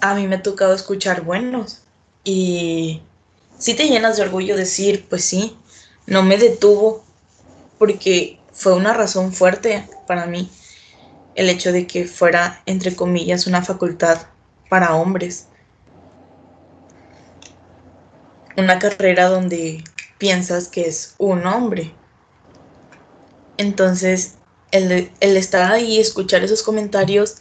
[0.00, 1.82] a mí me ha tocado escuchar buenos.
[2.24, 3.02] Y
[3.56, 5.56] si te llenas de orgullo decir, pues sí,
[6.06, 7.04] no me detuvo,
[7.78, 10.50] porque fue una razón fuerte para mí
[11.36, 14.18] el hecho de que fuera, entre comillas, una facultad
[14.68, 15.46] para hombres.
[18.56, 19.84] Una carrera donde
[20.22, 21.92] piensas que es un hombre.
[23.56, 24.36] Entonces,
[24.70, 27.38] el, estar ahí escuchar esos comentarios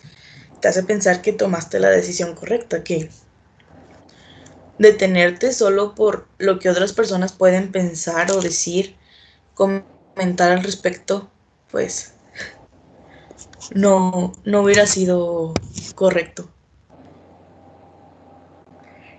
[0.60, 3.12] te hace pensar que tomaste la decisión correcta, que
[4.80, 8.96] detenerte solo por lo que otras personas pueden pensar o decir,
[9.54, 11.30] comentar al respecto,
[11.70, 12.16] pues
[13.76, 15.54] no, no hubiera sido
[15.94, 16.50] correcto.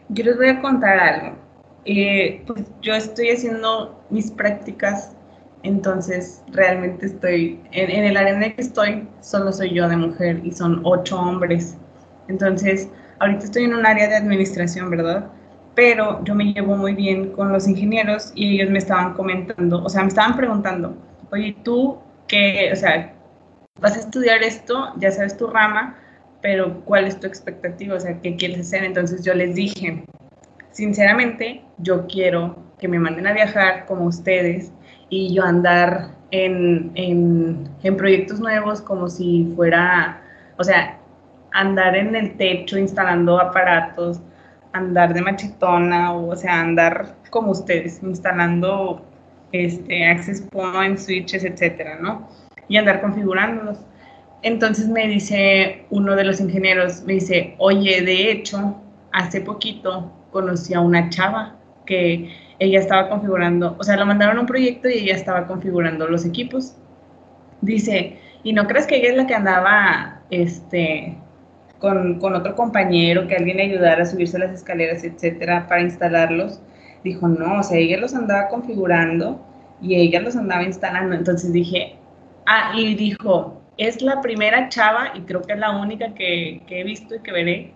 [0.09, 1.42] Yo les voy a contar algo.
[1.85, 5.17] Eh, pues yo estoy haciendo mis prácticas,
[5.65, 10.41] entonces realmente estoy, en, en, el área en que estoy, solo soy yo de mujer
[10.45, 11.77] y son ocho hombres.
[12.29, 15.29] Entonces, ahorita estoy en un área de administración, ¿verdad?
[15.75, 19.89] Pero yo me llevo muy bien con los ingenieros y ellos me estaban comentando, o
[19.89, 20.95] sea, me estaban preguntando,
[21.33, 23.15] oye, tú, qué, o sea,
[23.81, 25.97] vas a estudiar esto, ya sabes tu rama,
[26.43, 27.97] pero ¿cuál es tu expectativa?
[27.97, 28.85] O sea, ¿qué quieres hacer?
[28.85, 30.05] Entonces yo les dije,
[30.73, 34.73] sinceramente, yo quiero que me manden a viajar como ustedes
[35.09, 40.23] y yo andar en, en, en, proyectos nuevos como si fuera,
[40.59, 40.99] o sea,
[41.53, 44.21] andar en el techo instalando aparatos,
[44.73, 49.05] andar de machetona, o, sea, andar como ustedes, instalando
[49.53, 52.29] este, access points, switches, etcétera, ¿no?
[52.69, 53.79] Y andar configurándolos.
[54.43, 58.77] Entonces me dice uno de los ingenieros, me dice, oye, de hecho,
[59.13, 61.57] hace poquito conocí a una chava
[61.87, 66.07] que ella estaba configurando, o sea, lo mandaron a un proyecto y ella estaba configurando
[66.09, 66.75] los equipos.
[67.61, 71.17] Dice, y no crees que ella es la que andaba este,
[71.79, 76.61] con, con otro compañero, que alguien le ayudara a subirse las escaleras, etcétera, para instalarlos.
[77.05, 79.45] Dijo, no, o sea, ella los andaba configurando
[79.81, 81.15] y ella los andaba instalando.
[81.15, 81.97] Entonces dije,
[82.47, 86.81] ah, y dijo, es la primera chava y creo que es la única que, que
[86.81, 87.75] he visto y que veré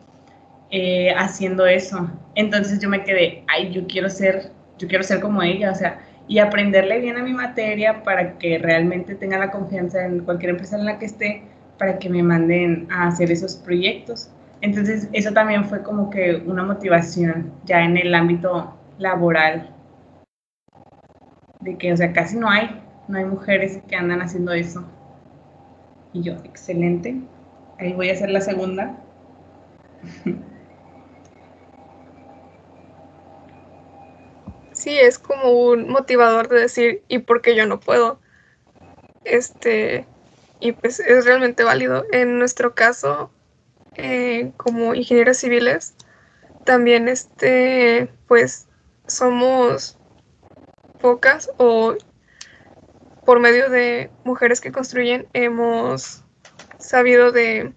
[0.71, 2.11] eh, haciendo eso.
[2.35, 6.01] Entonces yo me quedé, ay, yo quiero ser, yo quiero ser como ella, o sea,
[6.29, 10.77] y aprenderle bien a mi materia para que realmente tenga la confianza en cualquier empresa
[10.77, 11.43] en la que esté,
[11.79, 14.31] para que me manden a hacer esos proyectos.
[14.61, 19.71] Entonces eso también fue como que una motivación ya en el ámbito laboral,
[21.61, 24.85] de que, o sea, casi no hay, no hay mujeres que andan haciendo eso.
[26.13, 27.21] Y yo, excelente,
[27.79, 28.97] ahí voy a hacer la segunda.
[34.77, 38.21] sí es como un motivador de decir, ¿y por qué yo no puedo?
[39.25, 40.07] Este,
[40.61, 42.05] y pues es realmente válido.
[42.13, 43.31] En nuestro caso,
[43.95, 45.95] eh, como ingenieros civiles,
[46.65, 48.67] también este, pues
[49.07, 49.99] somos
[51.01, 51.95] pocas o
[53.25, 56.23] por medio de mujeres que construyen hemos
[56.79, 57.73] sabido de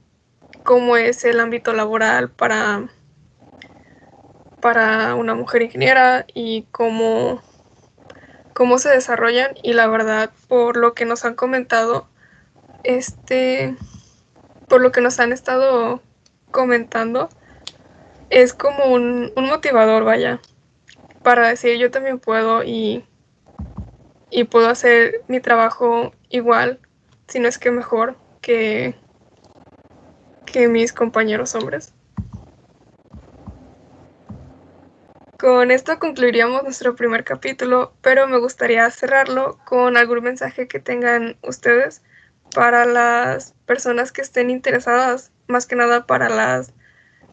[0.64, 2.90] cómo es el ámbito laboral para
[4.62, 7.42] para una mujer ingeniera y cómo,
[8.54, 9.52] cómo se desarrollan.
[9.64, 12.08] Y la verdad por lo que nos han comentado
[12.84, 13.76] este
[14.68, 16.02] por lo que nos han estado
[16.52, 17.30] comentando
[18.30, 20.40] es como un, un motivador vaya
[21.24, 23.04] para decir yo también puedo y,
[24.30, 26.80] y puedo hacer mi trabajo igual
[27.28, 28.96] si no es que mejor que
[30.46, 31.94] que mis compañeros hombres
[35.40, 41.38] Con esto concluiríamos nuestro primer capítulo, pero me gustaría cerrarlo con algún mensaje que tengan
[41.44, 42.04] ustedes
[42.54, 46.74] para las personas que estén interesadas, más que nada para las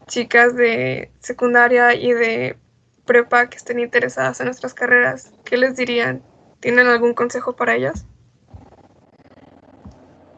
[0.07, 2.57] chicas de secundaria y de
[3.07, 5.33] prepa que estén interesadas en nuestras carreras.
[5.45, 6.23] ¿Qué les dirían?
[6.61, 8.07] ¿Tienen algún consejo para ellas?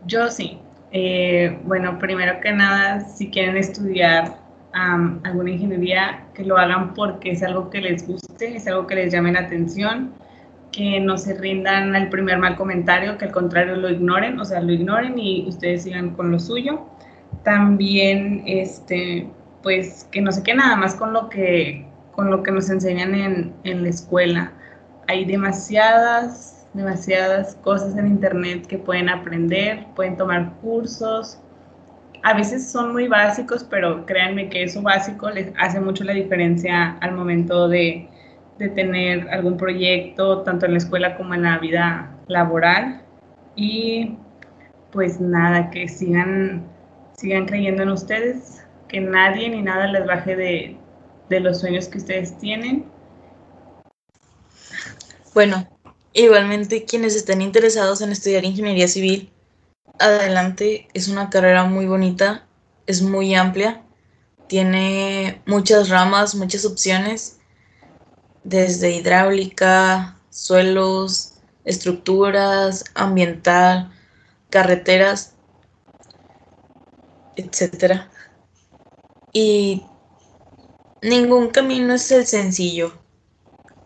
[0.06, 0.58] Yo sí.
[0.90, 7.42] Eh, bueno, primero que nada, si quieren estudiar alguna ingeniería, que lo hagan porque es
[7.42, 10.12] algo que les guste, es algo que les llame la atención,
[10.72, 14.60] que no se rindan al primer mal comentario, que al contrario lo ignoren, o sea,
[14.60, 16.86] lo ignoren y ustedes sigan con lo suyo.
[17.42, 19.28] También, este,
[19.62, 23.14] pues, que no se quede nada más con lo que, con lo que nos enseñan
[23.14, 24.52] en, en la escuela.
[25.06, 31.38] Hay demasiadas demasiadas cosas en internet que pueden aprender, pueden tomar cursos.
[32.22, 36.98] A veces son muy básicos, pero créanme que eso básico les hace mucho la diferencia
[37.00, 38.08] al momento de,
[38.58, 43.02] de tener algún proyecto, tanto en la escuela como en la vida laboral.
[43.56, 44.16] Y
[44.92, 46.66] pues nada, que sigan,
[47.16, 50.76] sigan creyendo en ustedes, que nadie ni nada les baje de,
[51.28, 52.86] de los sueños que ustedes tienen.
[55.34, 55.68] Bueno,
[56.18, 59.30] Igualmente, quienes estén interesados en estudiar ingeniería civil,
[59.98, 62.46] adelante, es una carrera muy bonita,
[62.86, 63.82] es muy amplia,
[64.48, 67.38] tiene muchas ramas, muchas opciones,
[68.44, 71.34] desde hidráulica, suelos,
[71.64, 73.92] estructuras, ambiental,
[74.50, 75.34] carreteras,
[77.36, 78.08] etc.
[79.32, 79.84] Y
[81.02, 82.92] ningún camino es el sencillo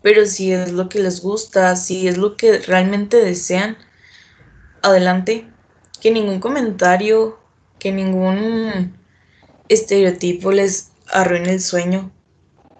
[0.03, 3.77] pero si es lo que les gusta, si es lo que realmente desean,
[4.83, 5.47] adelante.
[6.03, 7.39] Que ningún comentario,
[7.79, 8.97] que ningún
[9.69, 12.11] estereotipo les arruine el sueño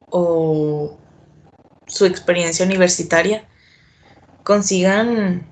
[0.10, 0.98] o
[1.88, 3.48] su experiencia universitaria.
[4.44, 5.50] Consigan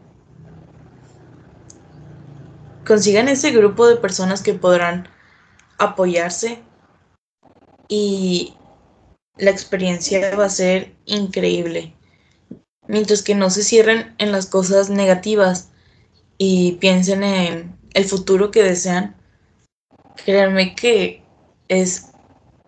[2.85, 5.07] consigan ese grupo de personas que podrán
[5.77, 6.61] apoyarse
[7.87, 8.57] y
[9.37, 11.95] la experiencia va a ser increíble.
[12.89, 15.70] Mientras que no se cierren en las cosas negativas
[16.43, 19.15] y piensen en el futuro que desean,
[20.25, 21.23] créanme que
[21.67, 22.07] es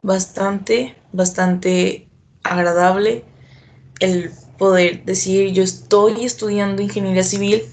[0.04, 2.08] bastante, bastante
[2.44, 3.26] agradable
[4.00, 7.64] el poder decir yo estoy estudiando ingeniería civil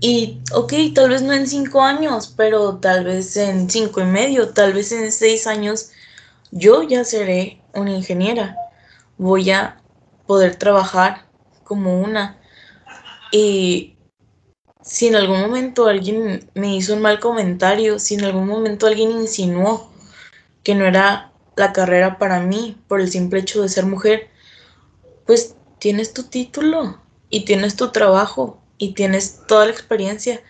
[0.00, 4.48] y ok, tal vez no en cinco años, pero tal vez en cinco y medio,
[4.48, 5.92] tal vez en seis años,
[6.50, 8.56] yo ya seré una ingeniera,
[9.16, 9.80] voy a
[10.26, 11.26] poder trabajar
[11.62, 12.36] como una.
[13.30, 13.94] Y
[14.82, 19.10] si en algún momento alguien me hizo un mal comentario, si en algún momento alguien
[19.10, 19.90] insinuó
[20.62, 24.28] que no era la carrera para mí por el simple hecho de ser mujer,
[25.26, 30.42] pues tienes tu título y tienes tu trabajo y tienes toda la experiencia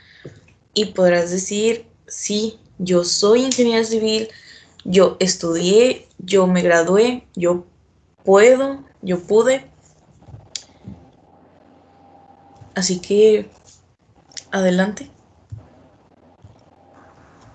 [0.74, 4.28] y podrás decir, sí, yo soy ingeniera civil,
[4.84, 7.66] yo estudié, yo me gradué, yo
[8.24, 9.66] puedo, yo pude.
[12.74, 13.50] Así que,
[14.51, 15.11] adelante.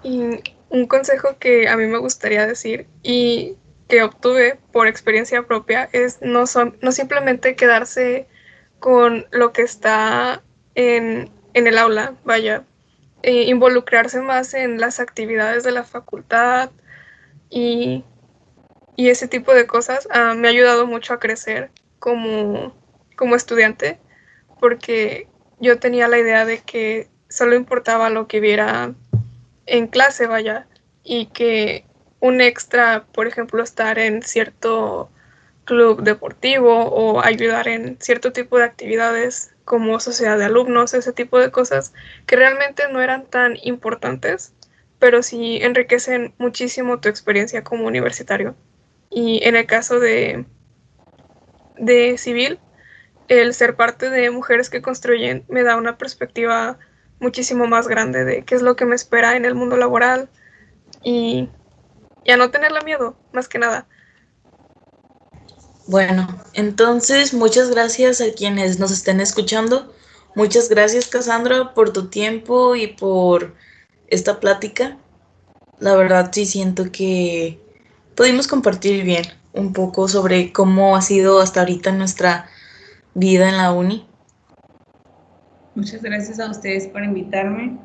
[0.03, 5.89] Y un consejo que a mí me gustaría decir y que obtuve por experiencia propia
[5.91, 8.27] es no, son, no simplemente quedarse
[8.79, 10.43] con lo que está
[10.75, 12.63] en, en el aula, vaya,
[13.23, 16.69] e involucrarse más en las actividades de la facultad,
[17.49, 18.03] y,
[18.97, 22.73] ese tipo de cosas ah, me ha ayudado mucho a crecer como,
[23.15, 23.99] como estudiante,
[24.59, 25.27] porque
[25.65, 28.93] yo tenía la idea de que solo importaba lo que viera
[29.65, 30.67] en clase, vaya,
[31.03, 31.85] y que
[32.19, 35.09] un extra, por ejemplo, estar en cierto
[35.65, 41.39] club deportivo o ayudar en cierto tipo de actividades como sociedad de alumnos, ese tipo
[41.39, 41.93] de cosas
[42.27, 44.53] que realmente no eran tan importantes,
[44.99, 48.55] pero sí enriquecen muchísimo tu experiencia como universitario.
[49.09, 50.45] Y en el caso de,
[51.77, 52.59] de civil,
[53.27, 56.77] el ser parte de mujeres que construyen me da una perspectiva
[57.19, 60.29] muchísimo más grande de qué es lo que me espera en el mundo laboral
[61.03, 61.49] y,
[62.23, 63.87] y a no tenerle miedo, más que nada.
[65.87, 69.93] Bueno, entonces muchas gracias a quienes nos estén escuchando.
[70.33, 73.55] Muchas gracias Cassandra por tu tiempo y por
[74.07, 74.97] esta plática.
[75.79, 77.59] La verdad sí siento que
[78.15, 82.49] pudimos compartir bien un poco sobre cómo ha sido hasta ahorita nuestra
[83.15, 84.07] vida en la uni.
[85.73, 87.79] Muchas gracias a ustedes por invitarme.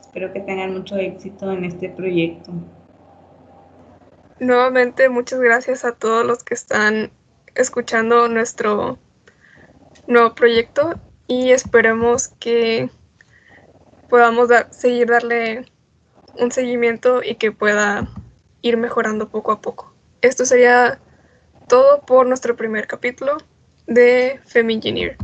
[0.00, 2.52] Espero que tengan mucho éxito en este proyecto.
[4.38, 7.10] Nuevamente, muchas gracias a todos los que están
[7.54, 8.98] escuchando nuestro
[10.06, 10.94] nuevo proyecto
[11.26, 12.90] y esperemos que
[14.08, 15.64] podamos seguir darle
[16.38, 18.08] un seguimiento y que pueda
[18.60, 19.94] ir mejorando poco a poco.
[20.20, 21.00] Esto sería
[21.66, 23.38] todo por nuestro primer capítulo
[23.86, 25.16] de Femi Engineer.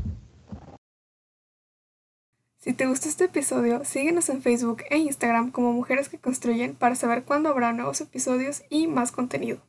[2.58, 6.94] Si te gustó este episodio, síguenos en Facebook e Instagram como Mujeres que Construyen para
[6.94, 9.60] saber cuándo habrá nuevos episodios y más contenido.